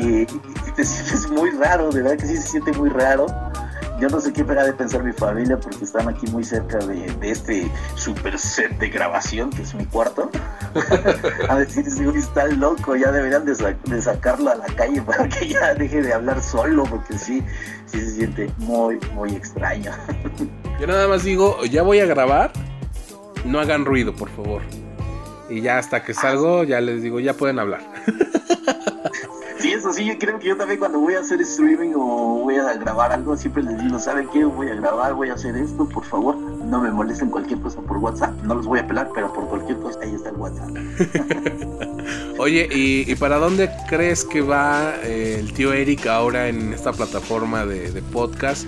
y, 0.01 0.25
te 0.75 0.83
sientes 0.83 1.29
muy 1.29 1.51
raro 1.51 1.89
de 1.89 2.01
verdad 2.01 2.17
que 2.17 2.27
sí 2.27 2.37
se 2.37 2.47
siente 2.47 2.73
muy 2.73 2.89
raro 2.89 3.27
yo 3.99 4.09
no 4.09 4.19
sé 4.19 4.33
qué 4.33 4.43
pega 4.43 4.63
de 4.63 4.73
pensar 4.73 5.03
mi 5.03 5.13
familia 5.13 5.57
porque 5.57 5.83
están 5.83 6.07
aquí 6.07 6.27
muy 6.27 6.43
cerca 6.43 6.77
de, 6.79 7.15
este 7.21 7.71
super 7.95 8.37
set 8.37 8.77
de 8.77 8.89
grabación 8.89 9.49
que 9.49 9.61
es 9.61 9.73
mi 9.73 9.85
cuarto. 9.85 10.29
a 11.49 11.57
decir, 11.57 11.85
si 11.89 12.03
está 12.17 12.47
loco, 12.47 12.95
ya 12.95 13.11
deberían 13.11 13.45
de, 13.45 14.01
sacarlo 14.01 14.51
a 14.51 14.55
la 14.55 14.65
calle 14.65 15.01
para 15.01 15.29
que 15.29 15.47
ya 15.47 15.73
deje 15.73 16.01
de 16.01 16.13
hablar 16.13 16.41
solo 16.41 16.83
porque 16.83 17.17
sí, 17.17 17.43
sí 17.85 17.99
se 17.99 18.11
siente 18.11 18.51
muy, 18.57 18.99
muy 19.13 19.31
extraño. 19.31 19.91
Yo 20.79 20.87
nada 20.87 21.07
más 21.07 21.23
digo, 21.23 21.63
ya 21.65 21.81
voy 21.81 21.99
a 21.99 22.05
grabar, 22.05 22.51
no 23.45 23.59
hagan 23.59 23.85
ruido, 23.85 24.13
por 24.13 24.29
favor. 24.29 24.61
Y 25.49 25.61
ya 25.61 25.77
hasta 25.77 26.03
que 26.03 26.13
salgo, 26.13 26.63
ya 26.63 26.81
les 26.81 27.01
digo, 27.01 27.19
ya 27.19 27.33
pueden 27.33 27.59
hablar. 27.59 27.81
Sí, 29.65 29.73
eso 29.73 29.91
sí, 29.91 30.05
yo 30.05 30.13
creo 30.19 30.37
que 30.37 30.49
yo 30.49 30.55
también 30.55 30.77
cuando 30.79 30.99
voy 30.99 31.15
a 31.15 31.21
hacer 31.21 31.41
streaming 31.41 31.93
o 31.95 32.43
voy 32.43 32.57
a 32.57 32.73
grabar 32.75 33.11
algo, 33.11 33.35
siempre 33.35 33.63
les 33.63 33.81
digo, 33.81 33.97
¿saben 33.97 34.29
qué? 34.31 34.45
Voy 34.45 34.69
a 34.69 34.75
grabar, 34.75 35.15
voy 35.15 35.29
a 35.29 35.33
hacer 35.33 35.57
esto, 35.57 35.89
por 35.89 36.05
favor, 36.05 36.35
no 36.37 36.81
me 36.81 36.91
molesten 36.91 37.31
cualquier 37.31 37.59
cosa 37.61 37.81
por 37.81 37.97
WhatsApp. 37.97 38.39
No 38.43 38.53
los 38.53 38.67
voy 38.67 38.77
a 38.77 38.87
pelar, 38.87 39.09
pero 39.15 39.33
por 39.33 39.47
cualquier 39.47 39.79
cosa, 39.79 40.01
ahí 40.03 40.13
está 40.13 40.29
el 40.29 40.35
WhatsApp. 40.35 40.69
Oye, 42.37 42.69
¿y, 42.71 43.15
para 43.15 43.37
dónde 43.37 43.71
crees 43.89 44.23
que 44.23 44.41
va 44.41 44.93
eh, 45.01 45.37
el 45.39 45.51
tío 45.51 45.73
Eric 45.73 46.05
ahora 46.05 46.47
en 46.47 46.71
esta 46.71 46.93
plataforma 46.93 47.65
de, 47.65 48.03
podcast? 48.13 48.67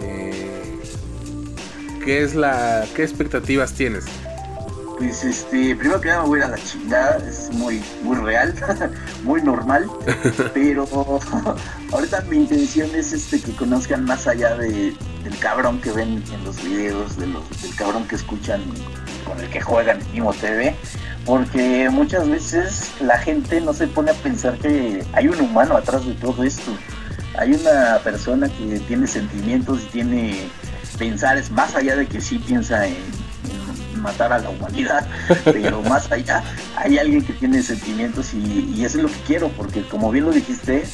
Eh, 0.00 0.80
¿Qué 2.02 2.22
es 2.22 2.34
la, 2.34 2.86
qué 2.96 3.02
expectativas 3.02 3.74
tienes? 3.74 4.06
Pues 4.98 5.24
este, 5.24 5.74
primero 5.74 6.00
que 6.00 6.08
nada 6.08 6.22
me 6.22 6.28
voy 6.28 6.40
a 6.40 6.48
la 6.48 6.58
chingada, 6.58 7.18
es 7.28 7.50
muy, 7.52 7.82
muy 8.02 8.16
real, 8.16 8.54
muy 9.24 9.42
normal, 9.42 9.86
pero 10.54 10.86
ahorita 11.92 12.20
mi 12.22 12.36
intención 12.36 12.88
es 12.94 13.12
este 13.12 13.40
que 13.40 13.52
conozcan 13.56 14.04
más 14.04 14.26
allá 14.28 14.54
de, 14.56 14.94
del 15.24 15.38
cabrón 15.40 15.80
que 15.80 15.90
ven 15.90 16.22
en 16.32 16.44
los 16.44 16.62
videos, 16.62 17.16
de 17.16 17.26
los, 17.26 17.62
del 17.62 17.74
cabrón 17.74 18.06
que 18.06 18.14
escuchan 18.14 18.62
con 19.24 19.40
el 19.40 19.48
que 19.50 19.60
juegan 19.60 20.00
en 20.00 20.16
Imo 20.16 20.32
TV, 20.32 20.76
porque 21.24 21.88
muchas 21.90 22.28
veces 22.28 22.92
la 23.00 23.18
gente 23.18 23.60
no 23.60 23.72
se 23.72 23.88
pone 23.88 24.12
a 24.12 24.14
pensar 24.14 24.58
que 24.58 25.04
hay 25.12 25.26
un 25.26 25.40
humano 25.40 25.76
atrás 25.76 26.06
de 26.06 26.14
todo 26.14 26.44
esto, 26.44 26.70
hay 27.36 27.54
una 27.54 27.98
persona 28.04 28.48
que 28.48 28.78
tiene 28.86 29.08
sentimientos 29.08 29.82
y 29.82 29.86
tiene 29.86 30.48
pensares 30.98 31.50
más 31.50 31.74
allá 31.74 31.96
de 31.96 32.06
que 32.06 32.20
sí 32.20 32.38
piensa 32.38 32.86
en 32.86 33.23
matar 34.04 34.32
a 34.32 34.38
la 34.38 34.50
humanidad, 34.50 35.04
pero 35.44 35.82
más 35.82 36.12
allá 36.12 36.44
hay 36.76 36.98
alguien 36.98 37.24
que 37.24 37.32
tiene 37.32 37.62
sentimientos 37.62 38.32
y, 38.34 38.84
eso 38.84 38.98
es 38.98 39.04
lo 39.04 39.08
que 39.08 39.20
quiero, 39.26 39.48
porque 39.48 39.82
como 39.88 40.12
bien 40.12 40.26
lo 40.26 40.30
dijiste, 40.30 40.84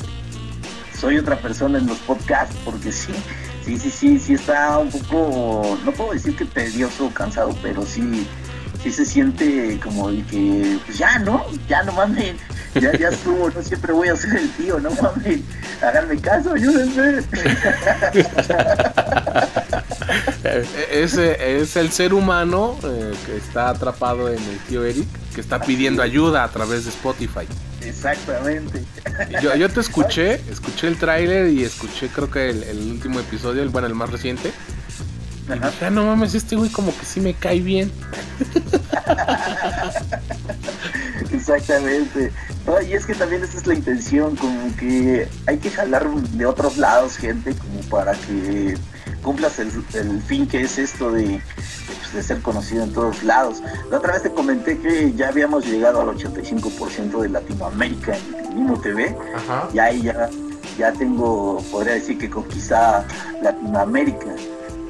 soy 0.98 1.18
otra 1.18 1.36
persona 1.36 1.78
en 1.78 1.86
los 1.86 1.98
podcasts, 1.98 2.56
porque 2.64 2.92
sí, 2.92 3.12
sí, 3.64 3.76
sí, 3.76 3.90
sí, 3.90 4.18
sí 4.18 4.34
está 4.34 4.78
un 4.78 4.90
poco, 4.90 5.76
no 5.84 5.92
puedo 5.92 6.12
decir 6.12 6.36
que 6.36 6.44
tedioso 6.44 7.06
o 7.06 7.10
cansado, 7.10 7.54
pero 7.62 7.84
sí, 7.84 8.26
sí 8.82 8.92
se 8.92 9.04
siente 9.04 9.78
como 9.82 10.08
el 10.08 10.24
que, 10.26 10.78
pues 10.86 10.96
ya, 10.96 11.18
¿no? 11.18 11.44
Ya 11.68 11.82
no 11.82 11.92
mames, 11.92 12.36
ya, 12.74 12.96
ya 12.96 13.08
estuvo, 13.08 13.50
no 13.50 13.60
siempre 13.60 13.92
voy 13.92 14.08
a 14.08 14.16
ser 14.16 14.36
el 14.36 14.50
tío, 14.52 14.78
no 14.78 14.90
mames, 15.02 15.40
háganme 15.82 16.18
caso, 16.20 16.54
ayúdenme. 16.54 17.22
Ese 20.90 21.60
es 21.60 21.76
el 21.76 21.90
ser 21.90 22.14
humano 22.14 22.78
eh, 22.82 23.12
que 23.26 23.36
está 23.36 23.70
atrapado 23.70 24.28
en 24.28 24.42
el 24.42 24.58
tío 24.68 24.84
Eric, 24.84 25.06
que 25.34 25.40
está 25.40 25.60
pidiendo 25.60 26.02
ayuda 26.02 26.44
a 26.44 26.48
través 26.48 26.84
de 26.84 26.90
Spotify. 26.90 27.46
Exactamente. 27.82 28.82
Yo, 29.42 29.54
yo 29.56 29.68
te 29.68 29.80
escuché, 29.80 30.34
escuché 30.50 30.88
el 30.88 30.98
tráiler 30.98 31.50
y 31.50 31.64
escuché 31.64 32.08
creo 32.08 32.30
que 32.30 32.50
el, 32.50 32.62
el, 32.64 32.78
último 32.90 33.20
episodio, 33.20 33.62
el 33.62 33.68
bueno, 33.68 33.86
el 33.86 33.94
más 33.94 34.10
reciente. 34.10 34.52
Y 35.48 35.52
dije, 35.54 35.86
ah, 35.86 35.90
no 35.90 36.04
mames, 36.04 36.34
este 36.34 36.56
güey 36.56 36.70
como 36.70 36.96
que 36.96 37.04
sí 37.04 37.20
me 37.20 37.34
cae 37.34 37.60
bien. 37.60 37.90
Exactamente. 41.32 42.32
y 42.88 42.92
es 42.92 43.06
que 43.06 43.14
también 43.14 43.42
esa 43.42 43.58
es 43.58 43.66
la 43.66 43.74
intención, 43.74 44.36
como 44.36 44.76
que 44.76 45.28
hay 45.46 45.58
que 45.58 45.70
jalar 45.70 46.08
de 46.08 46.46
otros 46.46 46.76
lados 46.76 47.16
gente 47.16 47.54
como 47.54 47.80
para 47.88 48.12
que 48.12 48.76
cumplas 49.22 49.58
el, 49.58 49.70
el 49.94 50.22
fin 50.22 50.46
que 50.46 50.62
es 50.62 50.78
esto 50.78 51.12
de, 51.12 51.40
pues, 51.86 52.12
de, 52.14 52.22
ser 52.22 52.40
conocido 52.42 52.84
en 52.84 52.92
todos 52.92 53.22
lados. 53.22 53.62
La 53.90 53.98
otra 53.98 54.14
vez 54.14 54.22
te 54.22 54.30
comenté 54.30 54.78
que 54.78 55.12
ya 55.14 55.28
habíamos 55.28 55.66
llegado 55.66 56.00
al 56.00 56.08
85% 56.16 57.20
de 57.22 57.28
Latinoamérica 57.28 58.16
en 58.16 58.54
Mimo 58.54 58.80
TV. 58.80 59.16
Ajá. 59.34 59.68
Y 59.72 59.78
ahí 59.78 60.02
ya, 60.02 60.28
ya 60.78 60.92
tengo, 60.92 61.62
podría 61.70 61.94
decir 61.94 62.18
que 62.18 62.28
conquista 62.28 63.04
Latinoamérica. 63.42 64.34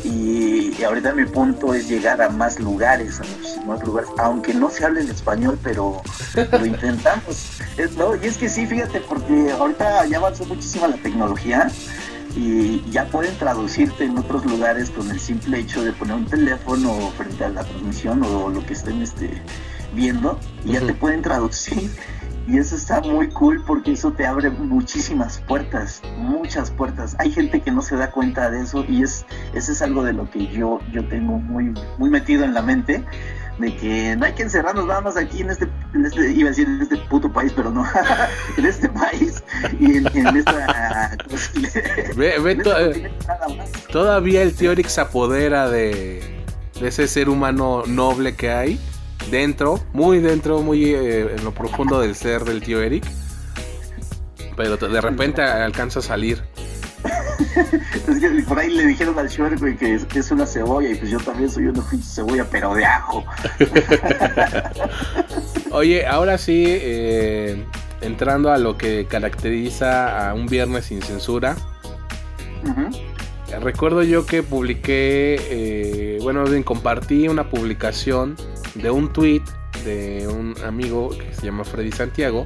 Y, 0.05 0.83
ahorita 0.83 1.13
mi 1.13 1.27
punto 1.27 1.75
es 1.75 1.89
llegar 1.89 2.23
a 2.23 2.31
más 2.31 2.59
lugares, 2.59 3.21
a 3.21 3.25
muchísimos 3.25 3.85
lugares, 3.85 4.11
aunque 4.19 4.55
no 4.55 4.71
se 4.71 4.85
hable 4.85 5.03
en 5.03 5.11
español, 5.11 5.59
pero 5.63 6.01
lo 6.35 6.67
intentamos. 6.67 7.61
Es, 7.77 7.97
no, 7.97 8.17
y 8.17 8.27
es 8.27 8.39
que 8.39 8.49
sí, 8.49 8.67
fíjate, 8.67 9.01
porque 9.01 9.53
ahorita 9.53 10.07
ya 10.07 10.17
avanzó 10.17 10.47
muchísimo 10.47 10.87
la 10.87 10.97
tecnología 10.97 11.71
y 12.41 12.83
ya 12.91 13.05
pueden 13.05 13.37
traducirte 13.37 14.05
en 14.05 14.17
otros 14.17 14.47
lugares 14.47 14.89
con 14.89 15.11
el 15.11 15.21
simple 15.21 15.59
hecho 15.59 15.85
de 15.85 15.93
poner 15.93 16.17
un 16.17 16.25
teléfono 16.25 16.91
frente 17.11 17.45
a 17.45 17.51
la 17.51 17.63
transmisión 17.65 18.23
o 18.23 18.49
lo 18.49 18.65
que 18.65 18.73
estén 18.73 19.03
este, 19.03 19.43
viendo 19.93 20.41
y 20.65 20.73
ya 20.73 20.81
te 20.81 20.95
pueden 20.95 21.21
traducir. 21.21 21.91
Y 22.49 22.57
eso 22.57 22.75
está 22.77 23.03
muy 23.03 23.29
cool 23.29 23.63
porque 23.67 23.93
eso 23.93 24.13
te 24.13 24.27
abre 24.27 24.49
muchísimas 24.49 25.39
puertas, 25.47 26.01
muchas 26.17 26.71
puertas. 26.71 27.15
Hay 27.19 27.31
gente 27.31 27.61
que 27.61 27.71
no 27.71 27.83
se 27.83 27.97
da 27.97 28.11
cuenta 28.11 28.51
de 28.51 28.63
eso 28.63 28.87
y 28.89 29.03
es 29.03 29.27
eso 29.53 29.73
es 29.73 29.83
algo 29.83 30.03
de 30.03 30.15
lo 30.15 30.29
que 30.31 30.47
yo 30.47 30.81
yo 30.91 31.07
tengo 31.09 31.39
muy 31.39 31.75
muy 31.99 32.09
metido 32.09 32.45
en 32.45 32.55
la 32.55 32.63
mente 32.63 33.05
de 33.61 33.77
que 33.77 34.17
no 34.17 34.25
hay 34.25 34.33
que 34.33 34.43
encerrarnos 34.43 34.87
nada 34.87 35.01
más 35.01 35.17
aquí 35.17 35.43
en 35.43 35.51
este, 35.51 35.69
en 35.95 36.07
este 36.07 36.33
iba 36.33 36.49
a 36.49 36.51
decir 36.51 36.67
en 36.67 36.81
este 36.81 36.97
puto 37.09 37.33
país, 37.33 37.53
pero 37.55 37.71
no, 37.71 37.85
en 38.57 38.67
este 38.67 38.89
país 38.89 39.43
y 39.79 39.99
en, 39.99 40.07
en 40.17 40.37
esta... 40.37 41.17
ve, 42.17 42.39
ve 42.39 42.57
to 42.57 42.73
todavía 43.93 44.43
el 44.43 44.55
Teorix 44.55 44.93
se 44.93 45.01
apodera 45.01 45.69
de, 45.69 46.43
de 46.81 46.89
ese 46.89 47.07
ser 47.07 47.29
humano 47.29 47.83
noble 47.87 48.35
que 48.35 48.51
hay 48.51 48.81
dentro, 49.31 49.81
muy 49.93 50.19
dentro, 50.19 50.63
muy 50.63 50.95
eh, 50.95 51.35
en 51.37 51.45
lo 51.45 51.53
profundo 51.53 52.01
del 52.01 52.15
ser 52.15 52.45
del 52.45 52.63
tío 52.63 52.83
Eric. 52.83 53.05
Pero 54.57 54.77
de 54.77 55.01
repente 55.01 55.43
alcanza 55.43 56.01
a 56.01 56.03
salir. 56.03 56.43
es 58.09 58.21
que 58.21 58.43
por 58.47 58.59
ahí 58.59 58.71
le 58.71 58.87
dijeron 58.87 59.19
al 59.19 59.29
Shuer, 59.29 59.59
que 59.77 59.95
es, 59.95 60.07
es, 60.15 60.31
una 60.31 60.47
cebolla 60.47 60.91
y 60.91 60.95
pues 60.95 61.11
yo 61.11 61.19
también 61.19 61.51
soy 61.51 61.67
una 61.67 61.83
cebolla, 62.03 62.47
pero 62.51 62.75
de 62.75 62.85
ajo. 62.85 63.25
Oye, 65.73 66.07
ahora 66.07 66.39
sí, 66.39 66.65
eh, 66.67 67.65
entrando 68.01 68.53
a 68.53 68.59
lo 68.59 68.77
que 68.77 69.07
caracteriza 69.07 70.29
a 70.29 70.35
un 70.35 70.47
viernes 70.47 70.87
sin 70.87 71.03
censura. 71.03 71.57
Recuerdo 73.61 74.03
yo 74.03 74.27
que 74.27 74.43
publiqué, 74.43 75.37
eh, 75.51 76.19
bueno, 76.23 76.45
compartí 76.65 77.29
una 77.29 77.51
publicación 77.51 78.37
de 78.75 78.91
un 78.91 79.13
tweet 79.13 79.43
de 79.85 80.29
un 80.29 80.55
amigo 80.65 81.11
que 81.11 81.35
se 81.35 81.47
llama 81.47 81.65
Freddy 81.65 81.91
Santiago, 81.91 82.45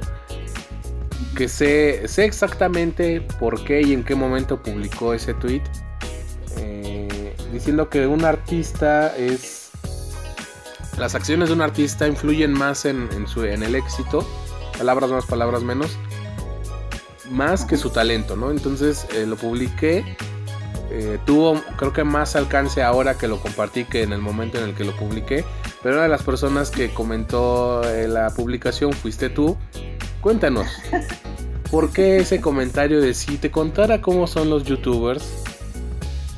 que 1.35 1.47
sé, 1.47 2.07
sé 2.07 2.25
exactamente 2.25 3.21
por 3.39 3.63
qué 3.63 3.81
y 3.81 3.93
en 3.93 4.03
qué 4.03 4.15
momento 4.15 4.61
publicó 4.61 5.13
ese 5.13 5.33
tweet, 5.33 5.61
eh, 6.57 7.35
diciendo 7.51 7.89
que 7.89 8.07
un 8.07 8.25
artista 8.25 9.15
es... 9.15 9.69
Las 10.97 11.13
acciones 11.13 11.49
de 11.49 11.55
un 11.55 11.61
artista 11.61 12.07
influyen 12.07 12.53
más 12.53 12.85
en, 12.85 13.27
su, 13.27 13.43
en 13.43 13.63
el 13.63 13.75
éxito, 13.75 14.25
palabras 14.77 15.11
más, 15.11 15.25
palabras 15.25 15.61
menos, 15.61 15.97
más 17.29 17.65
que 17.65 17.75
su 17.75 17.89
talento, 17.89 18.37
¿no? 18.37 18.49
Entonces 18.49 19.05
eh, 19.13 19.25
lo 19.25 19.35
publiqué 19.35 20.05
eh, 20.91 21.19
tuvo 21.25 21.61
creo 21.77 21.91
que 21.91 22.03
más 22.03 22.35
alcance 22.35 22.83
ahora 22.83 23.17
que 23.17 23.27
lo 23.27 23.41
compartí 23.41 23.85
que 23.85 24.03
en 24.03 24.13
el 24.13 24.21
momento 24.21 24.57
en 24.57 24.65
el 24.69 24.75
que 24.75 24.83
lo 24.83 24.95
publiqué. 24.95 25.43
Pero 25.81 25.95
una 25.95 26.03
de 26.03 26.09
las 26.09 26.23
personas 26.23 26.71
que 26.71 26.93
comentó 26.93 27.81
la 28.07 28.29
publicación 28.29 28.93
fuiste 28.93 29.29
tú. 29.29 29.57
Cuéntanos, 30.25 30.65
¿por 31.69 31.91
qué 31.91 32.17
ese 32.17 32.41
comentario 32.41 32.99
de 32.99 33.13
si 33.13 33.37
te 33.37 33.51
contara 33.51 34.01
cómo 34.01 34.25
son 34.25 34.49
los 34.49 34.63
youtubers? 34.63 35.23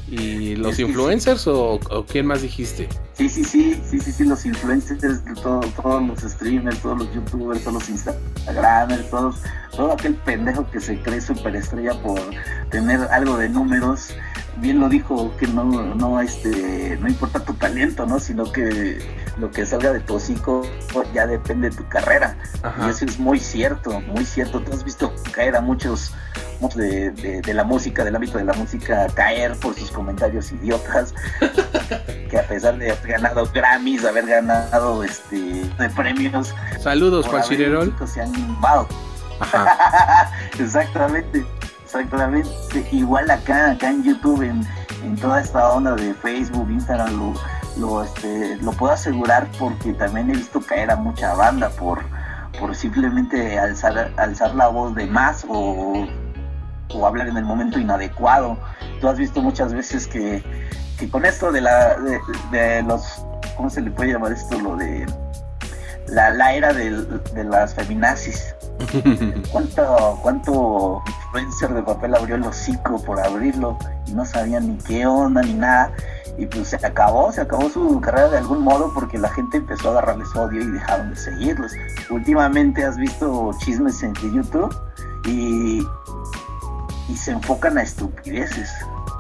¿Y 0.09 0.57
los 0.57 0.77
influencers 0.77 1.47
o, 1.47 1.75
o, 1.75 2.05
quién 2.05 2.25
más 2.25 2.41
dijiste? 2.41 2.89
Sí, 3.13 3.29
sí, 3.29 3.45
sí, 3.45 3.81
sí, 3.89 4.01
sí, 4.01 4.11
sí, 4.11 4.25
los 4.25 4.45
influencers, 4.45 5.23
todo, 5.41 5.61
todos 5.81 6.05
los 6.05 6.19
streamers, 6.19 6.81
todos 6.81 6.97
los 6.97 7.13
youtubers, 7.13 7.61
todos 7.61 7.75
los 7.75 7.89
instagramers, 7.89 9.09
todos, 9.09 9.37
todo 9.73 9.93
aquel 9.93 10.15
pendejo 10.15 10.69
que 10.69 10.81
se 10.81 10.99
cree 10.99 11.21
superestrella 11.21 11.93
por 12.01 12.19
tener 12.69 12.99
algo 13.09 13.37
de 13.37 13.47
números 13.47 14.09
bien 14.59 14.79
lo 14.79 14.89
dijo 14.89 15.35
que 15.37 15.47
no, 15.47 15.63
no, 15.63 16.21
este, 16.21 16.97
no 16.99 17.07
importa 17.07 17.43
tu 17.43 17.53
talento, 17.53 18.05
¿no? 18.05 18.19
Sino 18.19 18.51
que 18.51 18.99
lo 19.37 19.51
que 19.51 19.65
salga 19.65 19.93
de 19.93 19.99
tu 19.99 20.15
hocico 20.15 20.63
ya 21.13 21.27
depende 21.27 21.69
de 21.69 21.75
tu 21.75 21.87
carrera. 21.87 22.37
Y 22.85 22.89
eso 22.89 23.05
es 23.05 23.19
muy 23.19 23.39
cierto, 23.39 24.01
muy 24.01 24.25
cierto. 24.25 24.61
Tú 24.61 24.73
has 24.73 24.83
visto 24.83 25.13
caer 25.31 25.55
a 25.55 25.61
muchos, 25.61 26.13
de, 26.75 27.11
de, 27.11 27.53
la 27.53 27.63
música, 27.63 28.03
del 28.03 28.15
ámbito 28.15 28.37
de 28.37 28.45
la 28.45 28.53
música, 28.53 29.07
caer 29.13 29.55
por 29.57 29.75
sus 29.75 29.91
comentarios 29.91 30.51
idiotas. 30.51 31.13
que 32.29 32.37
a 32.37 32.47
pesar 32.47 32.77
de 32.77 32.91
haber 32.91 33.07
ganado 33.07 33.49
Grammys, 33.53 34.05
haber 34.05 34.25
ganado 34.25 35.03
este 35.03 35.37
de 35.37 35.89
premios. 35.95 36.53
Saludos, 36.81 37.27
Juan 37.27 37.43
Cirerol. 37.43 37.93
Se 38.05 38.21
han 38.21 38.33
Exactamente. 40.59 41.45
Exactamente. 41.87 42.49
Igual 42.91 43.31
acá, 43.31 43.71
acá 43.71 43.89
en 43.89 44.03
YouTube, 44.03 44.41
en, 44.41 45.15
toda 45.21 45.39
esta 45.39 45.69
onda 45.69 45.95
de 45.95 46.13
Facebook, 46.15 46.69
Instagram, 46.69 47.17
lo, 47.17 47.33
lo, 47.77 48.03
este, 48.03 48.57
lo 48.57 48.73
puedo 48.73 48.91
asegurar 48.91 49.47
porque 49.57 49.93
también 49.93 50.29
he 50.29 50.33
visto 50.33 50.59
caer 50.59 50.91
a 50.91 50.97
mucha 50.97 51.33
banda 51.35 51.69
por, 51.69 52.01
por 52.59 52.75
simplemente 52.75 53.57
alzar, 53.57 54.11
alzar 54.17 54.53
la 54.53 54.67
voz 54.67 54.95
de 54.95 55.05
más 55.05 55.45
o, 55.47 56.05
o 56.93 57.07
hablar 57.07 57.29
en 57.29 57.37
el 57.37 57.45
momento 57.45 57.79
inadecuado. 57.79 58.57
Tú 58.99 59.07
has 59.07 59.17
visto 59.17 59.41
muchas 59.41 59.73
veces 59.73 60.07
que, 60.07 60.43
que 60.99 61.09
con 61.09 61.23
esto 61.23 61.53
de, 61.53 61.61
la, 61.61 61.95
de, 62.51 62.83
los, 62.83 63.23
¿cómo 63.55 63.69
se 63.69 63.79
le 63.79 63.91
puede 63.91 64.11
llamar 64.11 64.33
esto? 64.33 64.59
Lo 64.59 64.75
de 64.75 65.05
la, 66.09 66.31
la 66.31 66.53
era 66.53 66.73
de, 66.73 66.91
de 67.33 67.43
las 67.45 67.75
feminazis 67.75 68.56
¿Cuánto, 69.51 70.19
cuánto 70.21 71.01
influencer 71.07 71.73
de 71.73 71.83
papel 71.83 72.15
abrió 72.15 72.35
el 72.35 72.43
hocico 72.43 73.01
por 73.03 73.19
abrirlo 73.19 73.77
y 74.05 74.13
no 74.13 74.25
sabían 74.25 74.67
ni 74.67 74.77
qué 74.77 75.05
onda 75.05 75.41
ni 75.41 75.53
nada? 75.53 75.91
Y 76.37 76.45
pues 76.45 76.67
se 76.67 76.75
acabó, 76.75 77.31
se 77.31 77.41
acabó 77.41 77.69
su 77.69 77.99
carrera 77.99 78.29
de 78.29 78.37
algún 78.37 78.61
modo 78.61 78.91
porque 78.93 79.17
la 79.17 79.29
gente 79.29 79.57
empezó 79.57 79.89
a 79.89 79.91
agarrarles 79.93 80.35
odio 80.35 80.61
y 80.61 80.67
dejaron 80.67 81.09
de 81.09 81.15
seguirlos. 81.15 81.71
Últimamente 82.11 82.85
has 82.85 82.97
visto 82.97 83.51
chismes 83.59 84.03
en 84.03 84.13
YouTube 84.13 84.75
y, 85.25 85.85
y 87.09 87.15
se 87.15 87.31
enfocan 87.31 87.79
a 87.79 87.81
estupideces, 87.81 88.69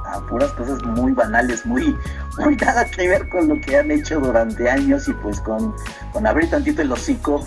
a 0.05 0.19
puras 0.27 0.51
cosas 0.51 0.83
muy 0.83 1.13
banales, 1.13 1.65
muy, 1.65 1.97
muy 2.37 2.55
nada 2.57 2.85
que 2.85 3.07
ver 3.07 3.27
con 3.29 3.47
lo 3.47 3.59
que 3.61 3.77
han 3.77 3.89
hecho 3.89 4.19
durante 4.19 4.69
años 4.69 5.07
y 5.07 5.13
pues 5.13 5.41
con, 5.41 5.73
con 6.13 6.27
abrir 6.27 6.51
tantito 6.51 6.83
el 6.83 6.91
hocico 6.91 7.43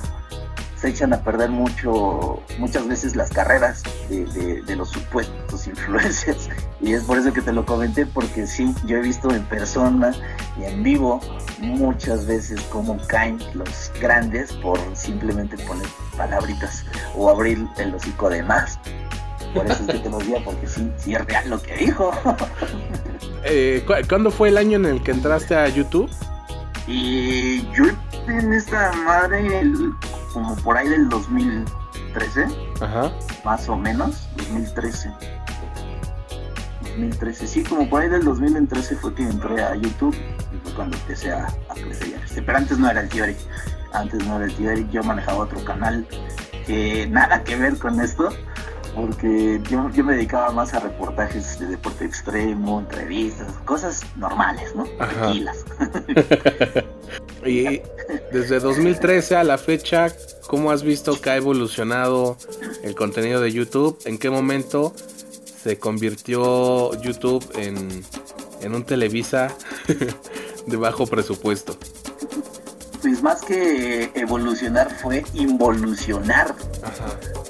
se 0.80 0.88
echan 0.88 1.12
a 1.12 1.22
perder 1.22 1.50
mucho, 1.50 2.42
muchas 2.58 2.88
veces 2.88 3.14
las 3.14 3.30
carreras 3.30 3.82
de, 4.08 4.76
los 4.76 4.90
supuestos 4.90 5.66
influencers. 5.66 6.48
Y 6.80 6.94
es 6.94 7.04
por 7.04 7.18
eso 7.18 7.32
que 7.32 7.42
te 7.42 7.52
lo 7.52 7.66
comenté, 7.66 8.06
porque 8.06 8.46
sí, 8.46 8.74
yo 8.86 8.96
he 8.96 9.02
visto 9.02 9.30
en 9.30 9.42
persona 9.44 10.12
y 10.58 10.64
en 10.64 10.82
vivo 10.82 11.20
muchas 11.58 12.26
veces 12.26 12.60
cómo 12.70 12.96
caen 13.08 13.38
los 13.52 13.92
grandes 14.00 14.52
por 14.54 14.78
simplemente 14.94 15.58
poner 15.64 15.86
palabritas 16.16 16.86
o 17.14 17.28
abrir 17.28 17.66
el 17.76 17.94
hocico 17.94 18.30
de 18.30 18.42
más. 18.42 18.78
Por 19.54 19.66
eso 19.66 19.82
es 19.82 19.90
que 19.90 19.98
te 19.98 20.08
lo 20.08 20.18
digo, 20.18 20.38
porque 20.44 20.66
sí, 20.66 20.90
sí 20.96 21.14
es 21.14 21.24
real 21.26 21.50
lo 21.50 21.60
que 21.62 21.76
dijo. 21.76 22.10
Eh, 23.42 23.86
¿Cuándo 24.06 24.30
fue 24.30 24.50
el 24.50 24.58
año 24.58 24.76
en 24.76 24.84
el 24.84 25.02
que 25.02 25.12
entraste 25.12 25.56
a 25.56 25.66
YouTube? 25.66 26.10
Y 26.86 27.62
yo 27.72 27.84
en 28.28 28.52
esta 28.52 28.92
madre 28.92 29.62
como 30.32 30.54
por 30.56 30.76
ahí 30.76 30.88
del 30.88 31.08
2013, 31.08 32.46
Ajá. 32.80 33.12
más 33.44 33.68
o 33.68 33.76
menos, 33.76 34.28
2013. 34.36 35.10
2013, 36.82 37.46
sí, 37.46 37.62
como 37.64 37.88
por 37.88 38.02
ahí 38.02 38.08
del 38.08 38.24
2013 38.24 38.96
fue 38.96 39.14
que 39.14 39.22
entré 39.22 39.62
a 39.62 39.74
YouTube 39.76 40.14
y 40.14 40.58
fue 40.62 40.72
cuando 40.74 40.96
empecé 40.96 41.32
a, 41.32 41.46
a 41.68 41.74
crecer. 41.74 42.20
Este, 42.24 42.42
pero 42.42 42.58
antes 42.58 42.78
no 42.78 42.90
era 42.90 43.00
el 43.00 43.08
tío 43.08 43.24
Eric, 43.24 43.38
antes 43.92 44.26
no 44.26 44.36
era 44.36 44.46
el 44.46 44.54
tío 44.54 44.70
Eric, 44.70 44.90
yo 44.90 45.02
manejaba 45.02 45.38
otro 45.38 45.64
canal 45.64 46.06
que 46.66 47.06
nada 47.08 47.42
que 47.44 47.56
ver 47.56 47.78
con 47.78 48.00
esto, 48.00 48.30
porque 48.94 49.60
yo, 49.68 49.90
yo 49.90 50.04
me 50.04 50.14
dedicaba 50.14 50.50
más 50.52 50.74
a 50.74 50.80
reportajes 50.80 51.58
de 51.58 51.66
deporte 51.66 52.04
extremo, 52.04 52.80
entrevistas, 52.80 53.52
cosas 53.64 54.04
normales, 54.16 54.74
¿no? 54.74 54.84
Tranquilas. 54.84 55.64
y 57.46 57.80
desde 58.32 58.60
2013 58.60 59.36
a 59.36 59.44
la 59.44 59.58
fecha, 59.58 60.08
¿cómo 60.46 60.70
has 60.70 60.82
visto 60.82 61.20
que 61.20 61.30
ha 61.30 61.36
evolucionado 61.36 62.36
el 62.82 62.94
contenido 62.94 63.40
de 63.40 63.52
YouTube? 63.52 63.98
¿En 64.04 64.18
qué 64.18 64.30
momento 64.30 64.92
se 65.62 65.78
convirtió 65.78 67.00
YouTube 67.00 67.44
en, 67.56 68.02
en 68.62 68.74
un 68.74 68.84
Televisa 68.84 69.54
de 70.66 70.76
bajo 70.76 71.06
presupuesto? 71.06 71.76
Pues 73.02 73.22
más 73.22 73.40
que 73.40 74.10
evolucionar 74.14 74.90
fue 74.90 75.24
involucionar. 75.34 76.54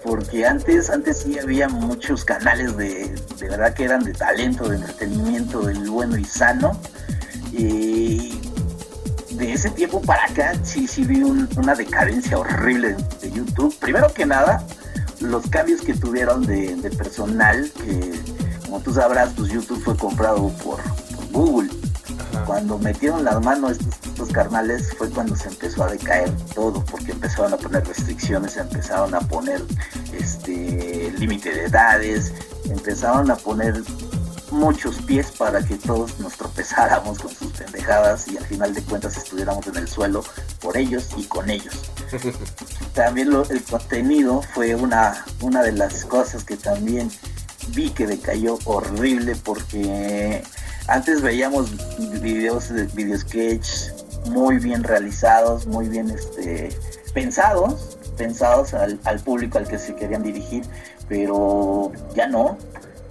Porque 0.04 0.46
antes, 0.46 0.90
antes 0.90 1.18
sí 1.18 1.38
había 1.38 1.68
muchos 1.68 2.24
canales 2.24 2.76
de, 2.76 3.14
de 3.38 3.48
verdad 3.48 3.74
que 3.74 3.84
eran 3.84 4.04
de 4.04 4.12
talento, 4.12 4.68
de 4.68 4.76
entretenimiento, 4.76 5.62
del 5.62 5.90
bueno 5.90 6.16
y 6.16 6.24
sano. 6.24 6.78
Y 7.52 8.40
de 9.32 9.52
ese 9.52 9.70
tiempo 9.70 10.00
para 10.02 10.24
acá 10.24 10.52
sí, 10.62 10.86
sí 10.86 11.04
vi 11.04 11.22
una 11.22 11.74
decadencia 11.74 12.38
horrible 12.38 12.96
de 13.20 13.30
YouTube. 13.30 13.74
Primero 13.78 14.12
que 14.12 14.26
nada, 14.26 14.64
los 15.20 15.46
cambios 15.48 15.80
que 15.80 15.94
tuvieron 15.94 16.46
de, 16.46 16.90
personal, 16.96 17.70
que 17.82 18.12
como 18.64 18.80
tú 18.80 18.92
sabrás, 18.92 19.32
pues 19.36 19.50
YouTube 19.50 19.82
fue 19.82 19.96
comprado 19.96 20.48
por, 20.64 20.80
Google. 21.32 21.70
Cuando 22.50 22.78
metieron 22.78 23.24
las 23.24 23.40
manos 23.44 23.78
estos, 23.78 23.94
estos, 24.04 24.28
carnales 24.30 24.92
fue 24.98 25.08
cuando 25.08 25.36
se 25.36 25.46
empezó 25.46 25.84
a 25.84 25.92
decaer 25.92 26.32
todo, 26.52 26.84
porque 26.84 27.12
empezaron 27.12 27.54
a 27.54 27.56
poner 27.56 27.86
restricciones, 27.86 28.56
empezaron 28.56 29.14
a 29.14 29.20
poner 29.20 29.62
este 30.12 31.14
límite 31.16 31.54
de 31.54 31.66
edades, 31.66 32.32
empezaron 32.64 33.30
a 33.30 33.36
poner 33.36 33.80
muchos 34.50 34.96
pies 35.02 35.30
para 35.30 35.62
que 35.62 35.76
todos 35.76 36.18
nos 36.18 36.36
tropezáramos 36.36 37.20
con 37.20 37.32
sus 37.32 37.52
pendejadas 37.52 38.26
y 38.26 38.36
al 38.36 38.44
final 38.44 38.74
de 38.74 38.82
cuentas 38.82 39.16
estuviéramos 39.16 39.64
en 39.68 39.76
el 39.76 39.86
suelo 39.86 40.24
por 40.60 40.76
ellos 40.76 41.06
y 41.16 41.26
con 41.26 41.50
ellos. 41.50 41.92
también 42.94 43.32
el 43.48 43.62
contenido 43.62 44.42
fue 44.54 44.74
una, 44.74 45.24
una 45.40 45.62
de 45.62 45.70
las 45.70 46.04
cosas 46.04 46.42
que 46.42 46.56
también 46.56 47.12
vi 47.68 47.90
que 47.90 48.08
decayó 48.08 48.58
horrible 48.64 49.36
porque 49.36 50.42
antes 50.88 51.22
veíamos 51.22 51.70
videos 52.20 52.68
de 52.68 52.84
video 52.86 53.18
sketch 53.18 53.68
muy 54.26 54.58
bien 54.58 54.84
realizados, 54.84 55.66
muy 55.66 55.88
bien 55.88 56.10
este, 56.10 56.70
pensados, 57.14 57.98
pensados 58.16 58.74
al, 58.74 58.98
al 59.04 59.20
público 59.20 59.58
al 59.58 59.66
que 59.66 59.78
se 59.78 59.94
querían 59.94 60.22
dirigir, 60.22 60.64
pero 61.08 61.92
ya 62.14 62.26
no, 62.26 62.58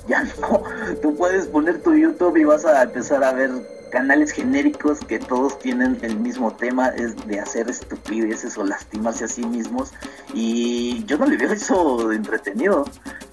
ya 0.07 0.23
no. 0.41 0.63
Tú 1.01 1.15
puedes 1.15 1.47
poner 1.47 1.81
tu 1.81 1.93
YouTube 1.93 2.37
y 2.37 2.43
vas 2.43 2.65
a 2.65 2.83
empezar 2.83 3.23
a 3.23 3.31
ver 3.33 3.51
canales 3.89 4.31
genéricos 4.31 4.99
que 4.99 5.19
todos 5.19 5.57
tienen 5.59 5.97
el 6.01 6.17
mismo 6.17 6.53
tema, 6.55 6.89
es 6.89 7.15
de 7.27 7.39
hacer 7.39 7.69
estupideces 7.69 8.57
o 8.57 8.63
lastimarse 8.63 9.25
a 9.25 9.27
sí 9.27 9.45
mismos. 9.45 9.91
Y 10.33 11.03
yo 11.05 11.17
no 11.17 11.25
le 11.25 11.37
veo 11.37 11.51
eso 11.51 12.11
entretenido, 12.11 12.85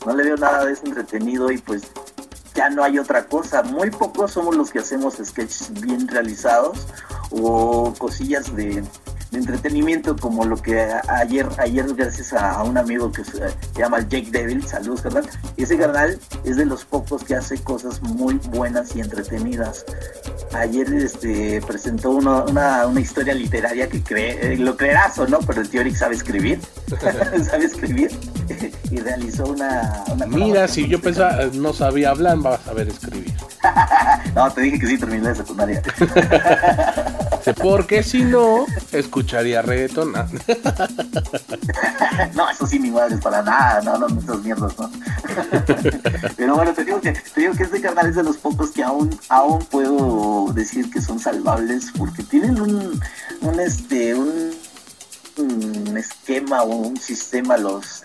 no 0.05 0.15
le 0.15 0.25
veo 0.25 0.37
nada 0.37 0.65
de 0.65 0.73
eso 0.73 0.87
entretenido 0.87 1.51
y 1.51 1.59
pues 1.59 1.83
ya 2.57 2.71
no 2.71 2.83
hay 2.83 2.99
otra 2.99 3.27
cosa. 3.27 3.63
Muy 3.63 3.91
pocos 3.91 4.33
somos 4.33 4.57
los 4.57 4.71
que 4.71 4.81
hacemos 4.81 5.15
sketches 5.23 5.71
bien 5.81 6.09
realizados 6.09 6.87
o 7.31 7.95
cosillas 7.99 8.55
de 8.57 8.83
entretenimiento 9.33 10.17
como 10.17 10.45
lo 10.45 10.57
que 10.57 10.81
ayer, 11.09 11.47
ayer 11.59 11.87
gracias 11.95 12.33
a, 12.33 12.63
un 12.63 12.79
amigo 12.79 13.11
que 13.11 13.25
se, 13.25 13.41
llama 13.77 14.01
Jake 14.01 14.31
Devil, 14.31 14.67
saludos 14.67 15.03
carnal, 15.03 15.29
ese 15.57 15.77
canal 15.77 16.19
es 16.45 16.57
de 16.57 16.65
los 16.65 16.85
pocos 16.85 17.25
que 17.25 17.35
hace 17.35 17.59
cosas 17.59 18.01
muy 18.03 18.35
buenas 18.51 18.95
y 18.95 19.01
entretenidas. 19.01 19.85
Ayer 20.53 20.93
este, 20.95 21.61
presentó 21.67 22.11
una, 22.11 22.45
una, 22.87 23.01
historia 23.01 23.35
literaria 23.35 23.89
que 23.89 24.03
cree, 24.03 24.53
eh, 24.53 24.57
lo 24.57 24.77
creerás 24.77 25.19
o 25.19 25.27
no, 25.27 25.41
pero 25.41 25.61
el 25.61 25.69
tío 25.69 25.81
Eric 25.81 25.97
sabe 25.97 26.15
escribir, 26.15 26.61
sabe 27.51 27.65
escribir 27.65 28.11
y 28.91 28.99
realizó 28.99 29.47
una... 29.47 30.05
Mira, 30.29 30.69
si 30.69 30.89
yo 30.89 31.01
pensaba, 31.01 31.47
no 31.53 31.73
sabía 31.73 32.11
hablar, 32.11 32.45
va 32.45 32.55
a 32.55 32.59
saber 32.59 32.89
escribir. 32.89 33.33
no, 34.35 34.51
te 34.53 34.61
dije 34.63 34.79
que 34.79 34.87
sí 34.87 34.99
terminé 34.99 35.29
de 35.29 35.35
secundaria. 35.35 35.83
Porque 37.63 38.03
si 38.03 38.25
no, 38.25 38.67
escucharía 38.93 39.63
reggaeton. 39.63 40.13
no, 42.35 42.51
eso 42.51 42.67
sí, 42.67 42.79
ni 42.79 42.91
madre, 42.91 43.17
para 43.19 43.43
nada. 43.43 43.83
No, 43.83 43.99
no, 43.99 44.19
esas 44.19 44.43
mierdas, 44.43 44.79
¿no? 44.79 44.91
Pero 46.37 46.55
bueno, 46.55 46.73
te 46.75 46.85
digo, 46.85 47.01
que, 47.01 47.13
te 47.13 47.41
digo 47.41 47.55
que 47.55 47.65
este 47.65 47.81
canal 47.81 48.09
es 48.09 48.17
de 48.17 48.23
los 48.23 48.37
pocos 48.37 48.71
que 48.71 48.83
aún, 48.83 49.19
aún 49.29 49.65
puedo 49.67 50.53
decir 50.53 50.91
que 50.91 51.01
son 51.01 51.19
salvables 51.19 51.91
porque 51.97 52.23
tienen 52.23 52.61
un, 52.61 53.01
un 53.41 53.61
este, 53.61 54.15
un, 54.15 54.53
un 55.39 55.97
esquema 55.97 56.63
o 56.63 56.75
un 56.75 56.97
sistema 56.97 57.57
los 57.57 58.05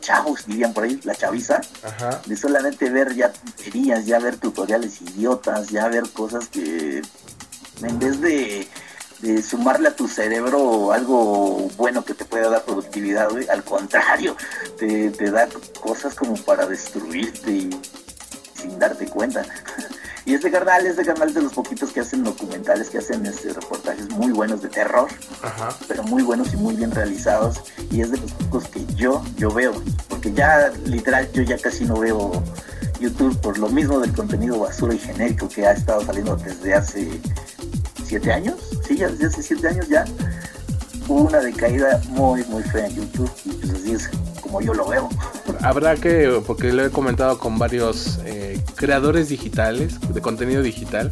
chavos, 0.00 0.46
dirían 0.46 0.72
por 0.72 0.84
ahí, 0.84 1.00
la 1.04 1.14
chaviza, 1.14 1.60
de 2.26 2.36
solamente 2.36 2.90
ver 2.90 3.14
ya 3.14 3.32
tonterías, 3.32 4.06
ya 4.06 4.18
ver 4.18 4.36
tutoriales 4.36 5.00
idiotas, 5.00 5.68
ya 5.68 5.88
ver 5.88 6.08
cosas 6.10 6.48
que 6.48 7.02
en 7.82 7.98
vez 7.98 8.20
de, 8.20 8.68
sumarle 9.42 9.88
a 9.88 9.96
tu 9.96 10.06
cerebro 10.08 10.92
algo 10.92 11.68
bueno 11.76 12.04
que 12.04 12.14
te 12.14 12.24
pueda 12.24 12.48
dar 12.48 12.64
productividad, 12.64 13.28
al 13.50 13.64
contrario, 13.64 14.36
te, 14.78 15.10
da 15.10 15.48
cosas 15.80 16.14
como 16.14 16.36
para 16.36 16.66
destruirte 16.66 17.50
y 17.50 17.80
sin 18.54 18.78
darte 18.78 19.06
cuenta. 19.06 19.44
Y 20.26 20.34
este 20.34 20.50
canal 20.50 20.84
es 20.84 20.96
de 20.96 21.04
canal 21.04 21.32
de 21.32 21.40
los 21.40 21.52
poquitos 21.52 21.92
que 21.92 22.00
hacen 22.00 22.24
documentales, 22.24 22.90
que 22.90 22.98
hacen 22.98 23.24
este, 23.24 23.52
reportajes 23.52 24.10
muy 24.10 24.32
buenos 24.32 24.60
de 24.60 24.68
terror, 24.68 25.06
pero 25.86 26.02
muy 26.02 26.24
buenos 26.24 26.52
y 26.52 26.56
muy 26.56 26.74
bien 26.74 26.90
realizados. 26.90 27.62
Y 27.92 28.00
es 28.00 28.10
de 28.10 28.16
los 28.16 28.32
pocos 28.32 28.66
que 28.66 28.84
yo, 28.96 29.22
yo 29.36 29.52
veo, 29.52 29.80
porque 30.08 30.32
ya 30.32 30.72
literal 30.84 31.30
yo 31.32 31.42
ya 31.42 31.56
casi 31.56 31.84
no 31.84 32.00
veo 32.00 32.42
YouTube 32.98 33.38
por 33.40 33.58
lo 33.58 33.68
mismo 33.68 34.00
del 34.00 34.12
contenido 34.12 34.58
basura 34.58 34.94
y 34.94 34.98
genérico 34.98 35.48
que 35.48 35.66
ha 35.66 35.72
estado 35.72 36.04
saliendo 36.04 36.36
desde 36.36 36.74
hace 36.74 37.20
siete 38.06 38.32
años, 38.32 38.56
sí, 38.86 38.96
ya 38.96 39.08
desde 39.08 39.26
hace 39.26 39.42
siete 39.42 39.68
años 39.68 39.88
ya, 39.88 40.04
hubo 41.08 41.22
una 41.22 41.40
decaída 41.40 42.00
muy, 42.08 42.44
muy 42.44 42.62
fea 42.62 42.86
en 42.86 42.96
YouTube 42.96 43.30
y 43.44 43.52
pues 43.52 43.72
así 43.72 43.92
es 43.92 44.10
como 44.40 44.60
yo 44.60 44.74
lo 44.74 44.88
veo. 44.88 45.08
Habrá 45.62 45.96
que, 45.96 46.42
porque 46.46 46.72
lo 46.72 46.84
he 46.84 46.90
comentado 46.90 47.38
con 47.38 47.58
varios 47.58 48.20
eh, 48.24 48.60
creadores 48.74 49.28
digitales, 49.28 49.98
de 50.12 50.20
contenido 50.20 50.62
digital, 50.62 51.10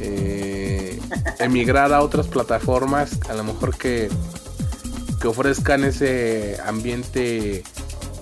eh, 0.00 0.98
emigrar 1.38 1.92
a 1.92 2.02
otras 2.02 2.26
plataformas, 2.26 3.18
a 3.28 3.34
lo 3.34 3.44
mejor 3.44 3.76
que, 3.76 4.08
que 5.20 5.28
ofrezcan 5.28 5.84
ese 5.84 6.58
ambiente 6.64 7.62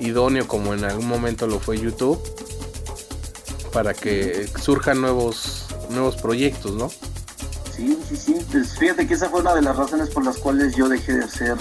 idóneo 0.01 0.49
como 0.49 0.75
en 0.75 0.85
algún 0.85 1.07
momento 1.07 1.47
lo 1.47 1.61
fue 1.61 1.79
YouTube, 1.79 2.21
para 3.73 3.95
que 3.95 4.49
surjan 4.61 5.01
nuevos, 5.01 5.67
nuevos 5.91 6.17
proyectos, 6.17 6.73
¿no? 6.73 6.91
Sí, 7.83 7.99
sí, 8.09 8.17
sí. 8.17 8.47
Pues 8.53 8.79
fíjate 8.79 9.09
que 9.09 9.15
esa 9.15 9.29
fue 9.29 9.41
una 9.41 9.57
de 9.57 9.63
las 9.63 9.77
razones 9.77 10.09
por 10.11 10.25
las 10.25 10.37
cuales 10.37 10.77
yo 10.77 10.89
dejé 10.89 11.15
de 11.15 11.25
hacer 11.25 11.57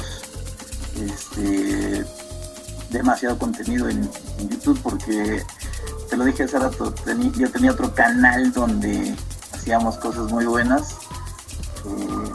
este, 1.04 2.06
demasiado 2.92 3.40
contenido 3.40 3.90
en, 3.90 4.08
YouTube, 4.38 4.80
porque 4.84 5.44
te 6.12 6.18
lo 6.18 6.26
dije 6.26 6.44
hace 6.44 6.60
rato, 6.60 6.94
yo 7.38 7.52
tenía 7.52 7.72
otro 7.72 7.92
canal 7.96 8.54
donde 8.54 9.16
hacíamos 9.52 9.98
cosas 9.98 10.32
muy 10.32 10.46
buenas. 10.46 10.98
Eh, 11.86 12.32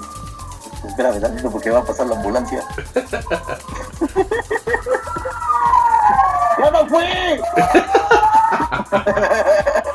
espera, 0.89 1.13
¿verdad? 1.13 1.37
Porque 1.53 1.71
va 1.71 1.79
a 1.79 1.85
pasar 1.85 2.09
la 2.09 2.17
ambulancia. 2.17 2.65
¡Ya 6.59 6.71
no 6.73 6.89
fue! 6.89 7.41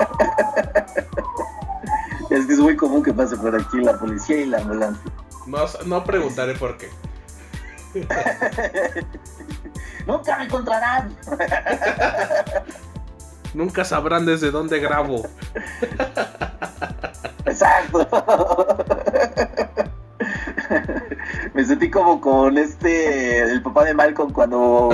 Es 2.52 2.60
muy 2.60 2.76
común 2.76 3.02
que 3.02 3.14
pase 3.14 3.38
por 3.38 3.56
aquí 3.56 3.78
la 3.78 3.98
policía 3.98 4.42
y 4.42 4.46
la 4.46 4.58
ambulancia. 4.58 5.10
No, 5.86 6.04
preguntaré 6.04 6.54
por 6.56 6.78
qué. 6.78 6.90
Nunca 10.06 10.38
me 10.38 10.44
encontrarán. 10.44 11.16
Nunca 13.54 13.86
sabrán 13.86 14.26
desde 14.26 14.52
dónde 14.52 14.80
grabo. 14.80 15.30
Exacto. 17.46 18.06
Me 21.54 21.64
sentí 21.64 21.90
como 21.90 22.20
con 22.20 22.58
este, 22.58 23.44
el 23.44 23.62
papá 23.62 23.86
de 23.86 23.94
Malcolm 23.94 24.34
cuando 24.34 24.90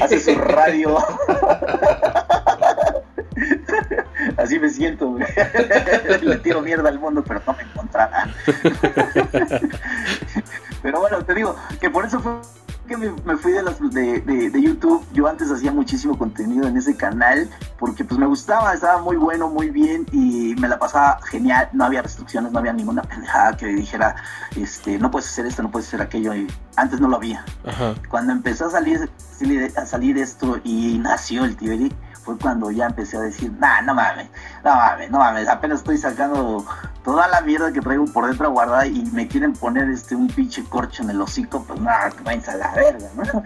hace 0.00 0.20
su 0.20 0.36
radio. 0.36 0.96
Me 4.60 4.68
siento, 4.68 5.16
Le 6.22 6.36
tiro 6.38 6.60
mierda 6.60 6.88
al 6.90 6.98
mundo, 6.98 7.24
pero 7.26 7.40
no 7.46 7.54
me 7.54 7.62
encontrará. 7.62 8.28
pero 10.82 11.00
bueno, 11.00 11.24
te 11.24 11.34
digo 11.34 11.56
que 11.80 11.88
por 11.88 12.04
eso 12.04 12.20
fue 12.20 12.32
que 12.90 12.96
me, 12.96 13.36
fui 13.36 13.52
de, 13.52 13.62
las, 13.62 13.78
de, 13.78 14.52
YouTube. 14.60 15.06
Yo 15.12 15.28
antes 15.28 15.48
hacía 15.50 15.70
muchísimo 15.70 16.18
contenido 16.18 16.66
en 16.66 16.76
ese 16.76 16.96
canal 16.96 17.48
porque 17.78 18.04
pues 18.04 18.18
me 18.18 18.26
gustaba, 18.26 18.74
estaba 18.74 19.00
muy 19.00 19.16
bueno, 19.16 19.48
muy 19.48 19.70
bien 19.70 20.04
y 20.10 20.56
me 20.58 20.66
la 20.66 20.78
pasaba 20.78 21.20
genial. 21.22 21.68
No 21.72 21.84
había 21.84 22.02
restricciones, 22.02 22.50
no 22.50 22.58
había 22.58 22.72
ninguna 22.72 23.02
pendejada 23.02 23.56
que 23.56 23.66
dijera, 23.66 24.16
este, 24.56 24.98
no 24.98 25.10
puedes 25.10 25.28
hacer 25.28 25.46
esto, 25.46 25.62
no 25.62 25.70
puedes 25.70 25.86
hacer 25.86 26.02
aquello. 26.02 26.34
Y 26.34 26.48
antes 26.76 27.00
no 27.00 27.08
lo 27.08 27.16
había. 27.16 27.44
Cuando 28.08 28.32
empezó 28.32 28.66
a 28.66 28.70
salir, 28.70 29.08
a 29.76 29.86
salir 29.86 30.18
esto 30.18 30.60
y 30.64 30.98
nació 30.98 31.44
el 31.44 31.56
tío 31.56 31.72
fue 32.22 32.38
cuando 32.38 32.70
ya 32.70 32.86
empecé 32.86 33.16
a 33.16 33.20
decir, 33.20 33.52
nah, 33.58 33.80
no 33.82 33.94
mames, 33.94 34.28
no 34.64 34.74
mames, 34.74 35.10
no 35.10 35.18
mames, 35.18 35.48
apenas 35.48 35.78
estoy 35.78 35.98
sacando 35.98 36.64
toda 37.04 37.28
la 37.28 37.40
mierda 37.40 37.72
que 37.72 37.80
traigo 37.80 38.04
por 38.06 38.26
dentro 38.26 38.50
guardada 38.50 38.86
y 38.86 39.04
me 39.12 39.26
quieren 39.26 39.52
poner 39.52 39.88
este 39.88 40.14
un 40.14 40.28
pinche 40.28 40.64
corcho 40.64 41.02
en 41.02 41.10
el 41.10 41.20
hocico, 41.20 41.64
pues 41.66 41.80
nada, 41.80 42.10
que 42.10 42.22
vayan 42.22 42.50
a 42.50 42.56
la 42.56 42.74
verga, 42.74 43.08
¿no? 43.16 43.42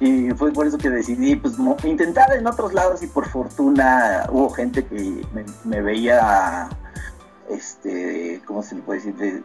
y 0.00 0.30
fue 0.32 0.52
por 0.52 0.66
eso 0.66 0.78
que 0.78 0.90
decidí, 0.90 1.36
pues, 1.36 1.54
intentar 1.84 2.32
en 2.32 2.46
otros 2.46 2.74
lados 2.74 3.02
y 3.02 3.06
por 3.06 3.28
fortuna 3.28 4.26
hubo 4.30 4.50
gente 4.50 4.84
que 4.84 5.26
me, 5.64 5.80
veía, 5.80 6.68
este, 7.48 8.42
¿cómo 8.44 8.62
se 8.62 8.74
le 8.74 8.82
puede 8.82 9.00
decir? 9.00 9.44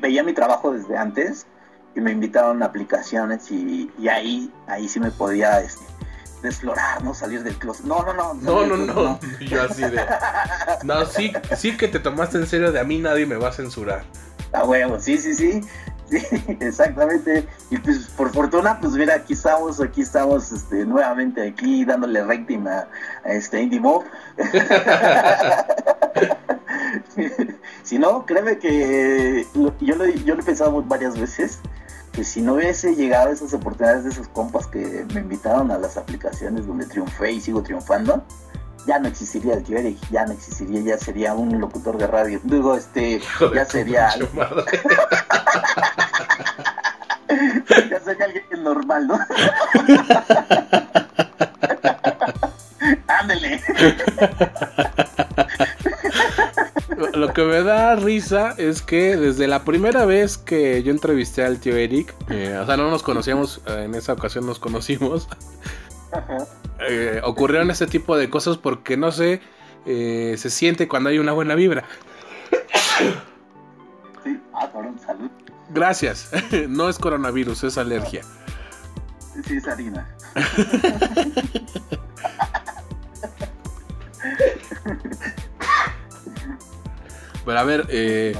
veía 0.00 0.22
mi 0.22 0.32
trabajo 0.32 0.72
desde 0.72 0.96
antes 0.96 1.46
y 1.94 2.00
me 2.00 2.12
invitaron 2.12 2.62
a 2.62 2.66
aplicaciones 2.66 3.50
y, 3.50 3.90
y 3.98 4.08
ahí, 4.08 4.52
ahí 4.66 4.88
sí 4.88 5.00
me 5.00 5.10
podía, 5.10 5.60
este, 5.60 5.84
desflorar, 6.42 7.02
¿no? 7.02 7.14
Salir 7.14 7.42
del 7.42 7.56
closet. 7.56 7.86
No, 7.86 8.02
no, 8.02 8.12
no. 8.12 8.34
No, 8.34 8.66
no, 8.66 8.76
no. 8.76 9.18
Yo 9.40 9.62
así 9.62 9.82
de. 9.82 10.04
No, 10.84 11.06
sí, 11.06 11.32
sí 11.56 11.76
que 11.76 11.88
te 11.88 11.98
tomaste 11.98 12.38
en 12.38 12.46
serio 12.46 12.72
de 12.72 12.80
a 12.80 12.84
mí 12.84 12.98
nadie 12.98 13.26
me 13.26 13.36
va 13.36 13.48
a 13.48 13.52
censurar. 13.52 14.04
Ah, 14.52 14.64
huevo, 14.64 15.00
sí, 15.00 15.18
sí, 15.18 15.34
sí. 15.34 15.60
Sí, 16.10 16.18
exactamente. 16.60 17.46
Y 17.70 17.78
pues 17.78 18.06
por 18.16 18.32
fortuna, 18.32 18.78
pues 18.80 18.92
mira, 18.92 19.14
aquí 19.14 19.32
estamos, 19.32 19.80
aquí 19.80 20.02
estamos 20.02 20.52
este, 20.52 20.84
nuevamente 20.84 21.48
aquí 21.48 21.84
dándole 21.84 22.22
rating 22.24 22.66
a, 22.66 22.86
este 23.24 23.62
Indie 23.62 23.80
Mob. 23.80 24.04
si 27.82 27.98
no, 27.98 28.26
créeme 28.26 28.58
que 28.58 29.46
yo 29.54 29.96
lo, 29.96 30.06
yo 30.06 30.34
lo 30.34 30.40
he 30.40 30.44
pensado 30.44 30.82
varias 30.82 31.18
veces 31.18 31.60
que 32.12 32.24
si 32.24 32.42
no 32.42 32.54
hubiese 32.54 32.94
llegado 32.94 33.30
a 33.30 33.32
esas 33.32 33.54
oportunidades 33.54 34.04
de 34.04 34.10
esos 34.10 34.28
compas 34.28 34.66
que 34.66 35.06
me 35.14 35.20
invitaron 35.20 35.70
a 35.70 35.78
las 35.78 35.96
aplicaciones 35.96 36.66
donde 36.66 36.86
triunfé 36.86 37.32
y 37.32 37.40
sigo 37.40 37.62
triunfando, 37.62 38.22
ya 38.86 38.98
no 38.98 39.08
existiría 39.08 39.54
el 39.54 39.72
Eric, 39.72 39.98
ya 40.10 40.26
no 40.26 40.32
existiría, 40.32 40.80
ya 40.80 40.98
sería 40.98 41.34
un 41.34 41.58
locutor 41.60 41.96
de 41.96 42.06
radio. 42.06 42.40
Digo, 42.44 42.76
este, 42.76 43.22
ya 43.54 43.64
sería. 43.64 44.10
ya 47.90 48.00
sería 48.00 48.26
alguien 48.26 48.44
normal, 48.62 49.06
¿no? 49.06 49.18
Ándele 53.06 53.62
lo 57.14 57.32
que 57.32 57.42
me 57.44 57.62
da 57.62 57.96
risa 57.96 58.54
es 58.58 58.82
que 58.82 59.16
desde 59.16 59.46
la 59.46 59.64
primera 59.64 60.04
vez 60.04 60.38
que 60.38 60.82
yo 60.82 60.90
entrevisté 60.90 61.44
al 61.44 61.58
tío 61.58 61.76
Eric, 61.76 62.14
eh, 62.28 62.58
o 62.60 62.66
sea, 62.66 62.76
no 62.76 62.90
nos 62.90 63.02
conocíamos, 63.02 63.60
eh, 63.66 63.84
en 63.84 63.94
esa 63.94 64.12
ocasión 64.12 64.46
nos 64.46 64.58
conocimos, 64.58 65.28
eh, 66.88 67.20
ocurrieron 67.24 67.70
este 67.70 67.86
tipo 67.86 68.16
de 68.16 68.30
cosas 68.30 68.58
porque 68.58 68.96
no 68.96 69.12
sé, 69.12 69.40
se 69.84 70.50
siente 70.50 70.88
cuando 70.88 71.10
hay 71.10 71.18
una 71.18 71.32
buena 71.32 71.54
vibra. 71.54 71.84
Sí, 74.22 74.40
ah, 74.54 74.68
salud. 75.04 75.30
Gracias, 75.70 76.30
no 76.68 76.88
es 76.88 76.98
coronavirus, 76.98 77.64
es 77.64 77.78
alergia. 77.78 78.22
Sí, 79.46 79.56
es 79.56 79.66
harina. 79.66 80.08
Pero 87.44 87.58
a 87.58 87.64
ver, 87.64 87.86
eh... 87.90 88.34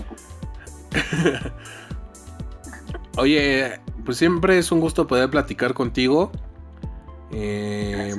Oye, 3.17 3.81
pues 4.05 4.17
siempre 4.17 4.59
es 4.59 4.73
un 4.73 4.81
gusto 4.81 5.07
poder 5.07 5.31
platicar 5.31 5.75
contigo. 5.75 6.33
Eh, 7.31 8.15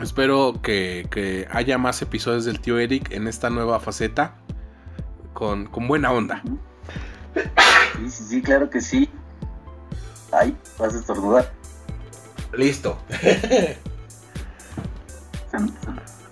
espero 0.00 0.60
que, 0.62 1.48
haya 1.50 1.78
más 1.78 2.02
episodios 2.02 2.44
del 2.44 2.60
tío 2.60 2.78
Eric 2.78 3.10
en 3.12 3.26
esta 3.28 3.50
nueva 3.50 3.80
faceta. 3.80 4.36
Con, 5.32 5.70
buena 5.72 6.12
onda. 6.12 6.42
Sí, 7.34 8.10
sí, 8.10 8.24
sí, 8.24 8.42
claro 8.42 8.68
que 8.68 8.80
sí. 8.80 9.08
Ay, 10.32 10.56
vas 10.78 10.94
a 10.94 10.98
estornudar. 10.98 11.52
Listo. 12.52 12.98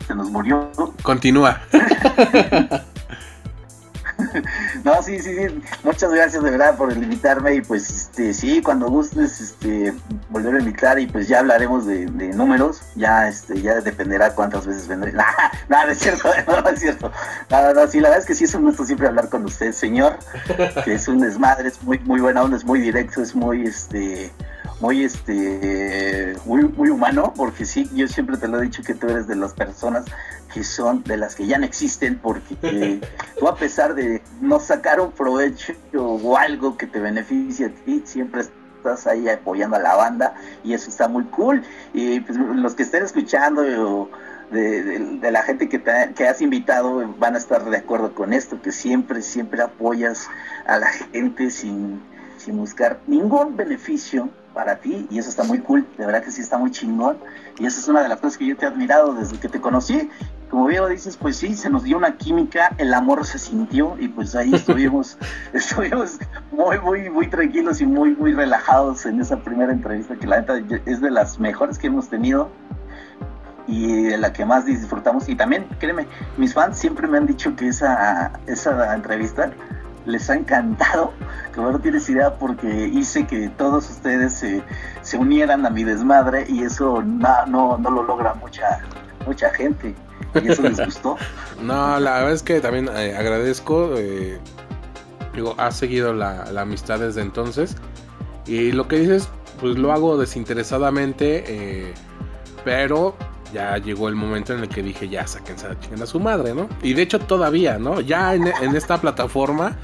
se 0.06 0.14
nos 0.14 0.30
murió. 0.30 0.70
Continúa. 1.02 1.60
no, 4.84 5.02
sí, 5.02 5.18
sí, 5.20 5.34
sí. 5.36 5.60
Muchas 5.82 6.12
gracias 6.12 6.42
de 6.42 6.50
verdad 6.50 6.76
por 6.76 6.92
invitarme 6.92 7.56
y 7.56 7.60
pues 7.60 7.90
este, 7.90 8.32
sí, 8.32 8.62
cuando 8.62 8.88
gustes 8.88 9.40
este, 9.40 9.92
volver 10.30 10.54
a 10.54 10.58
invitar 10.58 10.98
y 10.98 11.06
pues 11.06 11.28
ya 11.28 11.40
hablaremos 11.40 11.86
de, 11.86 12.06
números. 12.06 12.82
Ya 12.94 13.28
este, 13.28 13.60
ya 13.60 13.80
dependerá 13.80 14.34
cuántas 14.34 14.66
veces 14.66 14.88
vendré. 14.88 15.12
Nada, 15.16 15.52
nada, 15.68 15.92
es 15.92 15.98
cierto, 15.98 16.28
no, 16.46 16.68
es 16.68 16.80
cierto. 16.80 17.10
Nada, 17.50 17.74
no, 17.74 17.86
sí, 17.86 18.00
la 18.00 18.08
verdad 18.08 18.22
es 18.22 18.26
que 18.26 18.34
sí 18.34 18.44
es 18.44 18.54
un 18.54 18.64
gusto 18.64 18.84
siempre 18.84 19.08
hablar 19.08 19.28
con 19.28 19.44
usted, 19.44 19.72
señor. 19.72 20.18
Que 20.84 20.94
es 20.94 21.08
un 21.08 21.20
desmadre, 21.20 21.68
es 21.68 21.82
muy, 21.82 21.98
muy 22.00 22.20
buena 22.20 22.36
es 22.54 22.64
muy 22.64 22.80
directo, 22.80 23.22
es 23.22 23.34
muy 23.34 23.66
este 23.66 24.30
muy 24.80 25.04
este 25.04 26.36
muy, 26.44 26.64
muy 26.64 26.90
humano 26.90 27.32
porque 27.36 27.64
sí 27.64 27.88
yo 27.94 28.06
siempre 28.08 28.36
te 28.36 28.46
lo 28.46 28.60
he 28.60 28.64
dicho 28.64 28.82
que 28.82 28.94
tú 28.94 29.08
eres 29.08 29.26
de 29.26 29.36
las 29.36 29.54
personas 29.54 30.04
que 30.52 30.64
son 30.64 31.02
de 31.04 31.16
las 31.16 31.34
que 31.34 31.46
ya 31.46 31.58
no 31.58 31.64
existen 31.64 32.18
porque 32.18 33.00
tú 33.38 33.48
a 33.48 33.56
pesar 33.56 33.94
de 33.94 34.22
no 34.40 34.60
sacar 34.60 35.00
un 35.00 35.12
provecho 35.12 35.74
o 35.94 36.36
algo 36.36 36.76
que 36.76 36.86
te 36.86 36.98
beneficie 36.98 37.66
a 37.66 37.70
ti, 37.70 38.02
siempre 38.04 38.42
estás 38.42 39.06
ahí 39.06 39.28
apoyando 39.28 39.76
a 39.76 39.80
la 39.80 39.94
banda 39.96 40.34
y 40.64 40.72
eso 40.72 40.88
está 40.88 41.08
muy 41.08 41.24
cool. 41.24 41.62
Y 41.92 42.20
pues, 42.20 42.38
los 42.38 42.74
que 42.74 42.84
estén 42.84 43.04
escuchando 43.04 43.62
de, 44.50 45.30
la 45.30 45.42
gente 45.42 45.68
que, 45.68 45.82
que 45.82 46.28
has 46.28 46.40
invitado 46.40 47.06
van 47.18 47.34
a 47.34 47.38
estar 47.38 47.68
de 47.68 47.76
acuerdo 47.76 48.14
con 48.14 48.32
esto, 48.32 48.62
que 48.62 48.72
siempre, 48.72 49.22
siempre 49.22 49.62
apoyas 49.62 50.28
a 50.66 50.78
la 50.78 50.86
gente 50.86 51.50
sin, 51.50 52.00
sin 52.38 52.56
buscar 52.56 53.00
ningún 53.06 53.56
beneficio 53.56 54.30
para 54.56 54.76
ti 54.76 55.06
y 55.10 55.18
eso 55.18 55.28
está 55.28 55.44
muy 55.44 55.58
cool, 55.58 55.86
de 55.98 56.06
verdad 56.06 56.24
que 56.24 56.30
sí 56.30 56.40
está 56.40 56.56
muy 56.56 56.70
chingón 56.70 57.18
y 57.58 57.66
esa 57.66 57.78
es 57.78 57.88
una 57.88 58.02
de 58.02 58.08
las 58.08 58.18
cosas 58.20 58.38
que 58.38 58.46
yo 58.46 58.56
te 58.56 58.64
he 58.64 58.68
admirado 58.68 59.12
desde 59.12 59.38
que 59.38 59.50
te 59.50 59.60
conocí. 59.60 60.10
Como 60.48 60.66
bien 60.66 60.88
dices, 60.88 61.18
pues 61.18 61.36
sí, 61.36 61.54
se 61.54 61.68
nos 61.68 61.82
dio 61.82 61.98
una 61.98 62.16
química, 62.16 62.74
el 62.78 62.94
amor 62.94 63.26
se 63.26 63.38
sintió 63.38 63.96
y 63.98 64.08
pues 64.08 64.34
ahí 64.34 64.54
estuvimos, 64.54 65.18
estuvimos 65.52 66.18
muy, 66.52 66.78
muy, 66.78 67.10
muy 67.10 67.28
tranquilos 67.28 67.82
y 67.82 67.86
muy, 67.86 68.16
muy 68.16 68.32
relajados 68.32 69.04
en 69.04 69.20
esa 69.20 69.36
primera 69.36 69.72
entrevista 69.72 70.16
que 70.16 70.26
la 70.26 70.40
neta 70.40 70.54
es 70.86 71.02
de 71.02 71.10
las 71.10 71.38
mejores 71.38 71.76
que 71.76 71.88
hemos 71.88 72.08
tenido 72.08 72.48
y 73.66 74.04
de 74.04 74.16
la 74.16 74.32
que 74.32 74.46
más 74.46 74.64
disfrutamos. 74.64 75.28
Y 75.28 75.34
también, 75.34 75.66
créeme, 75.78 76.06
mis 76.38 76.54
fans 76.54 76.78
siempre 76.78 77.06
me 77.08 77.18
han 77.18 77.26
dicho 77.26 77.54
que 77.56 77.68
esa, 77.68 78.32
esa 78.46 78.94
entrevista 78.94 79.50
les 80.06 80.30
ha 80.30 80.34
encantado, 80.34 81.12
que 81.52 81.60
no 81.60 81.78
tienes 81.80 82.08
idea 82.08 82.34
porque 82.36 82.88
hice 82.88 83.26
que 83.26 83.48
todos 83.50 83.90
ustedes 83.90 84.32
se, 84.32 84.62
se 85.02 85.18
unieran 85.18 85.66
a 85.66 85.70
mi 85.70 85.84
desmadre 85.84 86.46
y 86.48 86.62
eso 86.62 87.02
no, 87.02 87.46
no, 87.46 87.78
no 87.78 87.90
lo 87.90 88.02
logra 88.02 88.34
mucha, 88.34 88.80
mucha 89.26 89.50
gente. 89.50 89.94
Y 90.42 90.48
eso 90.48 90.62
les 90.62 90.78
gustó. 90.84 91.16
no, 91.62 91.98
la 91.98 92.14
verdad 92.14 92.32
es 92.32 92.42
que 92.42 92.60
también 92.60 92.88
eh, 92.94 93.16
agradezco. 93.16 93.94
Eh, 93.96 94.38
digo, 95.34 95.54
has 95.58 95.76
seguido 95.76 96.12
la, 96.12 96.50
la, 96.52 96.62
amistad 96.62 97.00
desde 97.00 97.22
entonces. 97.22 97.76
Y 98.46 98.72
lo 98.72 98.86
que 98.86 98.98
dices, 98.98 99.28
pues 99.60 99.76
lo 99.76 99.92
hago 99.92 100.18
desinteresadamente. 100.18 101.44
Eh, 101.46 101.94
pero 102.64 103.16
ya 103.52 103.76
llegó 103.78 104.08
el 104.08 104.14
momento 104.14 104.54
en 104.54 104.60
el 104.60 104.68
que 104.68 104.82
dije, 104.82 105.08
ya 105.08 105.26
sáquense 105.26 105.66
a, 105.66 106.02
a 106.02 106.06
su 106.06 106.20
madre, 106.20 106.54
¿no? 106.54 106.68
Y 106.82 106.94
de 106.94 107.02
hecho 107.02 107.18
todavía, 107.18 107.78
¿no? 107.78 108.00
Ya 108.00 108.34
en, 108.34 108.46
esta 108.76 109.00
plataforma, 109.00 109.76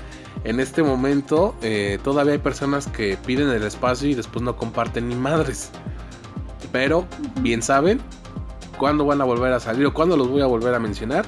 en 0.44 0.60
este 0.60 0.82
momento, 0.82 1.54
eh, 1.62 1.98
todavía 2.02 2.32
hay 2.32 2.38
personas 2.38 2.86
que 2.86 3.16
piden 3.24 3.48
el 3.48 3.62
espacio 3.62 4.08
y 4.08 4.14
después 4.14 4.42
no 4.42 4.56
comparten 4.56 5.08
ni 5.08 5.14
madres. 5.14 5.70
Pero, 6.72 7.06
bien 7.40 7.62
saben, 7.62 8.00
¿Cuándo 8.82 9.04
van 9.04 9.20
a 9.20 9.24
volver 9.24 9.52
a 9.52 9.60
salir 9.60 9.86
o 9.86 9.94
cuándo 9.94 10.16
los 10.16 10.28
voy 10.28 10.42
a 10.42 10.46
volver 10.46 10.74
a 10.74 10.80
mencionar? 10.80 11.24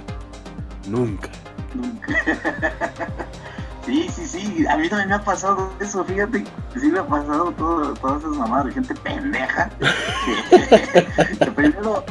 Nunca. 0.89 1.31
Sí, 3.87 4.09
sí, 4.09 4.27
sí, 4.27 4.67
a 4.67 4.77
mí 4.79 4.89
también 4.89 5.11
me 5.11 5.15
ha 5.17 5.23
pasado 5.23 5.71
eso, 5.79 6.05
fíjate, 6.05 6.45
sí 6.75 6.89
me 6.89 7.01
ha 7.01 7.07
pasado 7.07 7.53
todo, 7.53 7.93
todas 7.95 8.23
esas 8.23 8.37
mamadas 8.37 8.67
de 8.67 8.73
gente 8.73 8.95
pendeja. 8.95 9.71
Primero, 11.55 12.05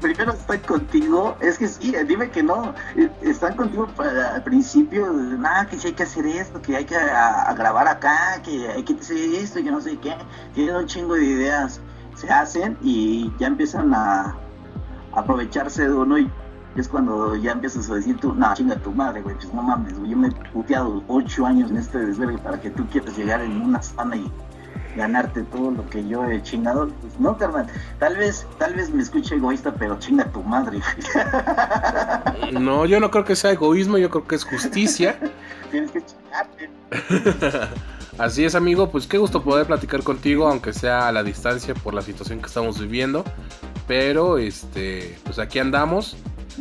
primero 0.00 0.32
están 0.32 0.60
contigo, 0.60 1.36
es 1.40 1.58
que 1.58 1.66
sí, 1.66 1.94
dime 2.06 2.30
que 2.30 2.42
no, 2.42 2.74
eh, 2.96 3.10
están 3.22 3.56
contigo 3.56 3.86
para, 3.96 4.34
al 4.34 4.42
principio, 4.44 5.10
nada, 5.12 5.66
que 5.66 5.78
sí 5.78 5.88
hay 5.88 5.94
que 5.94 6.02
hacer 6.04 6.26
esto, 6.26 6.60
que 6.60 6.76
hay 6.76 6.84
que 6.84 6.96
a, 6.96 7.52
grabar 7.54 7.88
acá, 7.88 8.40
que 8.44 8.68
hay 8.68 8.82
que 8.84 8.94
hacer 8.94 9.16
esto 9.16 9.62
que 9.62 9.70
no 9.70 9.80
sé 9.80 9.96
qué, 9.98 10.14
tienen 10.54 10.76
un 10.76 10.86
chingo 10.86 11.14
de 11.14 11.24
ideas, 11.24 11.80
se 12.14 12.30
hacen 12.30 12.76
y 12.82 13.32
ya 13.38 13.46
empiezan 13.46 13.94
a 13.94 14.36
aprovecharse 15.12 15.88
de 15.88 15.94
uno 15.94 16.18
y 16.18 16.30
es 16.76 16.88
cuando 16.88 17.36
ya 17.36 17.52
empiezas 17.52 17.90
a 17.90 17.94
decir 17.94 18.16
tú, 18.18 18.34
no, 18.34 18.54
chinga 18.54 18.76
tu 18.76 18.92
madre, 18.92 19.22
güey, 19.22 19.34
pues 19.36 19.52
no 19.52 19.62
mames, 19.62 19.98
güey, 19.98 20.10
yo 20.10 20.16
me 20.16 20.28
he 20.28 20.30
puteado 20.52 21.02
ocho 21.08 21.46
años 21.46 21.70
en 21.70 21.76
este 21.76 21.98
desvergue 21.98 22.38
para 22.38 22.60
que 22.60 22.70
tú 22.70 22.86
quieras 22.86 23.16
llegar 23.16 23.40
en 23.42 23.60
una 23.60 23.82
sana 23.82 24.16
y 24.16 24.30
ganarte 24.96 25.42
todo 25.44 25.70
lo 25.70 25.88
que 25.88 26.06
yo 26.06 26.24
he 26.24 26.42
chingado. 26.42 26.88
Pues 27.00 27.18
no, 27.18 27.36
carnal, 27.36 27.66
tal 27.98 28.16
vez, 28.16 28.46
tal 28.58 28.74
vez 28.74 28.90
me 28.90 29.02
escuche 29.02 29.34
egoísta, 29.36 29.74
pero 29.74 29.98
chinga 29.98 30.24
tu 30.26 30.42
madre. 30.42 30.80
No, 32.52 32.84
yo 32.84 33.00
no 33.00 33.10
creo 33.10 33.24
que 33.24 33.36
sea 33.36 33.52
egoísmo, 33.52 33.98
yo 33.98 34.10
creo 34.10 34.26
que 34.26 34.34
es 34.34 34.44
justicia. 34.44 35.18
Tienes 35.70 35.90
que 35.90 36.02
chingarte. 36.04 36.70
Así 38.18 38.44
es, 38.44 38.54
amigo, 38.54 38.90
pues 38.90 39.06
qué 39.06 39.16
gusto 39.16 39.42
poder 39.42 39.66
platicar 39.66 40.02
contigo, 40.02 40.46
aunque 40.46 40.74
sea 40.74 41.08
a 41.08 41.12
la 41.12 41.22
distancia 41.22 41.74
por 41.74 41.94
la 41.94 42.02
situación 42.02 42.40
que 42.40 42.46
estamos 42.46 42.78
viviendo. 42.78 43.24
Pero, 43.88 44.36
este, 44.38 45.18
pues 45.24 45.38
aquí 45.38 45.58
andamos 45.58 46.16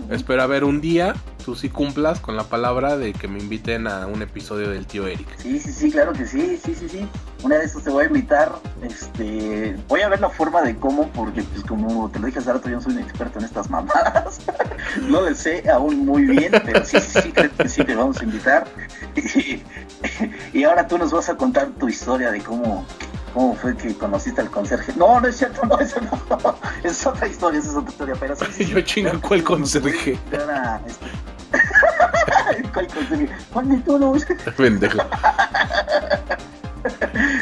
Espero 0.09 0.41
a 0.41 0.47
ver 0.47 0.63
un 0.63 0.81
día, 0.81 1.13
tú 1.43 1.55
sí 1.55 1.69
cumplas 1.69 2.19
con 2.19 2.35
la 2.37 2.43
palabra 2.43 2.97
de 2.97 3.13
que 3.13 3.27
me 3.27 3.39
inviten 3.39 3.87
a 3.87 4.07
un 4.07 4.21
episodio 4.21 4.69
del 4.69 4.85
tío 4.85 5.07
Eric. 5.07 5.27
Sí, 5.37 5.59
sí, 5.59 5.71
sí, 5.71 5.91
claro 5.91 6.13
que 6.13 6.25
sí, 6.25 6.59
sí, 6.63 6.75
sí, 6.75 6.87
sí. 6.87 7.07
Una 7.43 7.57
de 7.57 7.65
estos 7.65 7.83
te 7.83 7.89
voy 7.89 8.05
a 8.05 8.07
invitar. 8.07 8.53
Este, 8.81 9.75
voy 9.87 10.01
a 10.01 10.09
ver 10.09 10.19
la 10.19 10.29
forma 10.29 10.61
de 10.61 10.75
cómo, 10.77 11.09
porque 11.09 11.43
pues 11.43 11.63
como 11.63 12.09
te 12.09 12.19
lo 12.19 12.27
dije 12.27 12.39
hace 12.39 12.53
rato, 12.53 12.69
yo 12.69 12.75
no 12.75 12.81
soy 12.81 12.93
un 12.93 12.99
experto 12.99 13.39
en 13.39 13.45
estas 13.45 13.69
mamadas. 13.69 14.39
no 15.01 15.21
le 15.21 15.35
sé 15.35 15.69
aún 15.69 16.05
muy 16.05 16.23
bien, 16.23 16.51
pero 16.65 16.85
sí, 16.85 16.97
sí, 16.99 17.19
sí, 17.23 17.31
creo 17.31 17.51
que 17.55 17.69
sí 17.69 17.83
te 17.83 17.95
vamos 17.95 18.19
a 18.21 18.23
invitar. 18.23 18.67
y 20.53 20.63
ahora 20.63 20.87
tú 20.87 20.97
nos 20.97 21.11
vas 21.11 21.29
a 21.29 21.35
contar 21.35 21.69
tu 21.71 21.89
historia 21.89 22.31
de 22.31 22.41
cómo 22.41 22.85
¿Cómo 23.33 23.55
fue 23.55 23.75
que 23.77 23.95
conociste 23.95 24.41
al 24.41 24.51
conserje? 24.51 24.93
No, 24.97 25.19
no 25.21 25.27
es 25.27 25.37
cierto, 25.37 25.65
no, 25.65 25.79
eso 25.79 26.01
no. 26.01 26.55
Es 26.83 27.05
otra 27.05 27.27
historia, 27.27 27.59
esa 27.59 27.69
es 27.69 27.75
otra 27.75 27.91
historia. 27.91 28.15
Pero 28.19 28.35
sí, 28.35 28.65
Yo 28.73 28.81
chingo, 28.81 29.11
¿cuál 29.21 29.43
conserje? 29.43 30.17
Era, 30.31 30.81
este... 30.85 31.05
¿Cuál 32.73 32.87
conserje? 32.87 33.29
¿Cuál 33.51 33.69
de 33.69 33.77
todos? 33.77 34.25
Pendejo. 34.57 34.99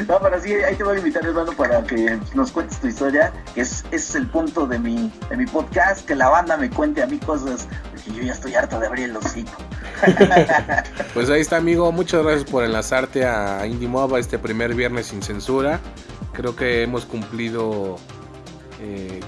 No, 0.08 0.20
pero 0.22 0.42
sí, 0.42 0.54
ahí 0.54 0.76
te 0.76 0.84
voy 0.84 0.96
a 0.96 1.00
invitar, 1.00 1.26
hermano, 1.26 1.54
para 1.54 1.82
que 1.84 2.20
nos 2.34 2.52
cuentes 2.52 2.80
tu 2.80 2.88
historia, 2.88 3.32
que 3.54 3.62
es, 3.62 3.86
es 3.92 4.14
el 4.16 4.28
punto 4.28 4.68
de 4.68 4.78
mi, 4.80 5.12
de 5.30 5.38
mi 5.38 5.46
podcast, 5.46 6.06
que 6.06 6.16
la 6.16 6.28
banda 6.28 6.58
me 6.58 6.70
cuente 6.70 7.02
a 7.02 7.08
mí 7.08 7.18
cosas, 7.20 7.68
porque 7.92 8.12
yo 8.12 8.24
ya 8.24 8.34
estoy 8.34 8.56
harto 8.56 8.80
de 8.80 8.88
abrir 8.88 9.06
el 9.06 9.16
hocico. 9.16 9.58
pues 11.14 11.30
ahí 11.30 11.42
está, 11.42 11.58
amigo. 11.58 11.92
Muchas 11.92 12.24
gracias 12.24 12.50
por 12.50 12.66
enlazarte 12.66 13.26
a 13.26 13.66
Indie 13.66 13.88
Mob 13.88 14.18
este 14.18 14.40
primer 14.40 14.74
viernes 14.74 15.08
sin 15.08 15.22
censura. 15.22 15.80
Creo 16.34 16.56
que 16.56 16.84
hemos 16.84 17.06
cumplido. 17.06 17.98
Eh, 18.82 19.20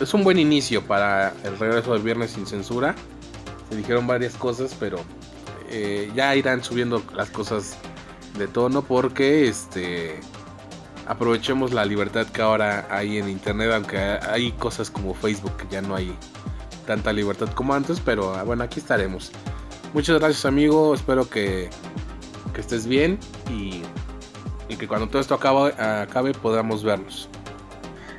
es 0.00 0.14
un 0.14 0.24
buen 0.24 0.38
inicio 0.38 0.82
para 0.82 1.32
el 1.44 1.58
regreso 1.58 1.92
del 1.92 2.02
viernes 2.02 2.32
sin 2.32 2.46
censura. 2.46 2.94
Se 3.68 3.76
dijeron 3.76 4.06
varias 4.06 4.34
cosas, 4.34 4.74
pero 4.78 4.98
eh, 5.70 6.10
ya 6.14 6.34
irán 6.36 6.62
subiendo 6.62 7.02
las 7.14 7.30
cosas 7.30 7.76
de 8.38 8.48
tono 8.48 8.82
porque 8.82 9.48
este 9.48 10.20
aprovechemos 11.06 11.72
la 11.72 11.84
libertad 11.84 12.26
que 12.26 12.42
ahora 12.42 12.86
hay 12.90 13.18
en 13.18 13.28
internet, 13.28 13.70
aunque 13.74 13.98
hay 13.98 14.52
cosas 14.52 14.90
como 14.90 15.14
Facebook 15.14 15.56
que 15.56 15.66
ya 15.70 15.82
no 15.82 15.94
hay 15.94 16.16
tanta 16.86 17.12
libertad 17.12 17.48
como 17.50 17.74
antes, 17.74 18.00
pero 18.00 18.44
bueno, 18.44 18.64
aquí 18.64 18.80
estaremos. 18.80 19.30
Muchas 19.92 20.18
gracias 20.18 20.44
amigo, 20.44 20.94
espero 20.94 21.28
que, 21.28 21.70
estés 22.56 22.86
bien 22.86 23.18
y, 23.50 23.82
que 24.76 24.88
cuando 24.88 25.08
todo 25.08 25.20
esto 25.20 25.34
acabe, 25.34 25.72
acabe 25.80 26.32
podamos 26.32 26.82
vernos. 26.82 27.28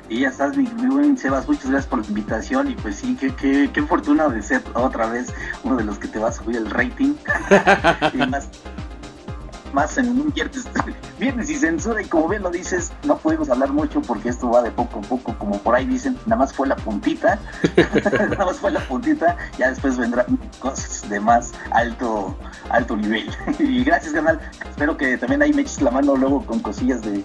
Y 0.08 0.20
ya 0.20 0.28
estás, 0.28 0.56
mi, 0.56 0.64
buen 0.66 1.18
Sebas, 1.18 1.48
muchas 1.48 1.70
gracias 1.70 1.86
por 1.86 2.00
la 2.00 2.06
invitación 2.06 2.70
y 2.70 2.74
pues 2.76 2.96
sí, 2.96 3.16
qué, 3.18 3.34
qué, 3.34 3.70
qué 3.72 3.82
fortuna 3.82 4.28
de 4.28 4.40
ser 4.40 4.62
otra 4.74 5.06
vez 5.06 5.32
uno 5.64 5.76
de 5.76 5.84
los 5.84 5.98
que 5.98 6.06
te 6.08 6.18
va 6.18 6.28
a 6.28 6.32
subir 6.32 6.56
el 6.56 6.70
rating. 6.70 7.14
y 8.12 8.18
más, 8.18 8.48
más 9.76 9.98
en 9.98 10.08
un 10.08 10.32
viernes, 11.18 11.50
y 11.50 11.54
censura 11.54 12.00
y 12.00 12.06
como 12.06 12.28
bien 12.28 12.42
lo 12.42 12.50
dices, 12.50 12.92
no 13.04 13.18
podemos 13.18 13.50
hablar 13.50 13.72
mucho 13.72 14.00
porque 14.00 14.30
esto 14.30 14.50
va 14.50 14.62
de 14.62 14.70
poco 14.70 15.00
a 15.00 15.02
poco, 15.02 15.36
como 15.38 15.58
por 15.58 15.74
ahí 15.74 15.86
dicen, 15.86 16.16
nada 16.24 16.36
más 16.36 16.52
fue 16.54 16.66
la 16.66 16.76
puntita, 16.76 17.38
nada 18.30 18.46
más 18.46 18.58
fue 18.58 18.70
la 18.70 18.80
puntita, 18.80 19.36
ya 19.58 19.68
después 19.68 19.96
vendrán 19.98 20.38
cosas 20.60 21.08
de 21.08 21.20
más 21.20 21.52
alto, 21.72 22.36
alto 22.70 22.96
nivel. 22.96 23.28
y 23.58 23.84
gracias 23.84 24.14
canal, 24.14 24.40
espero 24.68 24.96
que 24.96 25.18
también 25.18 25.42
ahí 25.42 25.52
me 25.52 25.62
eches 25.62 25.82
la 25.82 25.90
mano 25.90 26.16
luego 26.16 26.46
con 26.46 26.60
cosillas 26.60 27.02
de, 27.02 27.22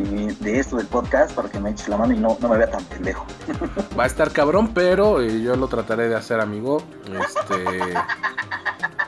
de, 0.00 0.58
esto 0.58 0.76
del 0.76 0.86
podcast 0.86 1.34
para 1.34 1.48
que 1.48 1.58
me 1.58 1.70
eches 1.70 1.88
la 1.88 1.96
mano 1.96 2.12
y 2.12 2.18
no, 2.18 2.36
no 2.40 2.48
me 2.48 2.58
vea 2.58 2.70
tan 2.70 2.84
pendejo. 2.84 3.26
Va 3.98 4.04
a 4.04 4.06
estar 4.06 4.30
cabrón, 4.32 4.72
pero 4.74 5.20
eh, 5.20 5.42
yo 5.42 5.54
lo 5.56 5.68
trataré 5.68 6.08
de 6.08 6.16
hacer, 6.16 6.40
amigo. 6.40 6.82
Este. 7.12 7.94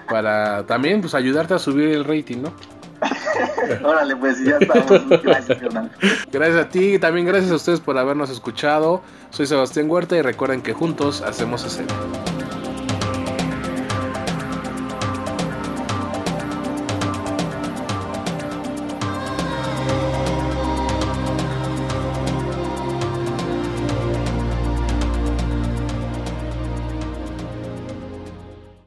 para 0.09 0.65
también 0.67 1.01
pues 1.01 1.15
ayudarte 1.15 1.55
a 1.55 1.59
subir 1.59 1.89
el 1.89 2.05
rating, 2.05 2.43
¿no? 2.43 2.53
Órale, 3.85 4.17
pues 4.17 4.43
ya 4.45 4.59
estamos. 4.59 5.23
Gracias, 5.23 5.59
Gracias 6.31 6.65
a 6.65 6.69
ti 6.69 6.95
y 6.95 6.99
también 6.99 7.27
gracias 7.27 7.51
a 7.51 7.57
ustedes 7.57 7.81
por 7.81 7.99
habernos 7.99 8.31
escuchado. 8.31 9.03
Soy 9.31 9.47
Sebastián 9.47 9.91
Huerta 9.91 10.17
y 10.17 10.23
recuerden 10.23 10.63
que 10.63 10.73
juntos 10.73 11.23
hacemos 11.23 11.65
escena. 11.65 11.93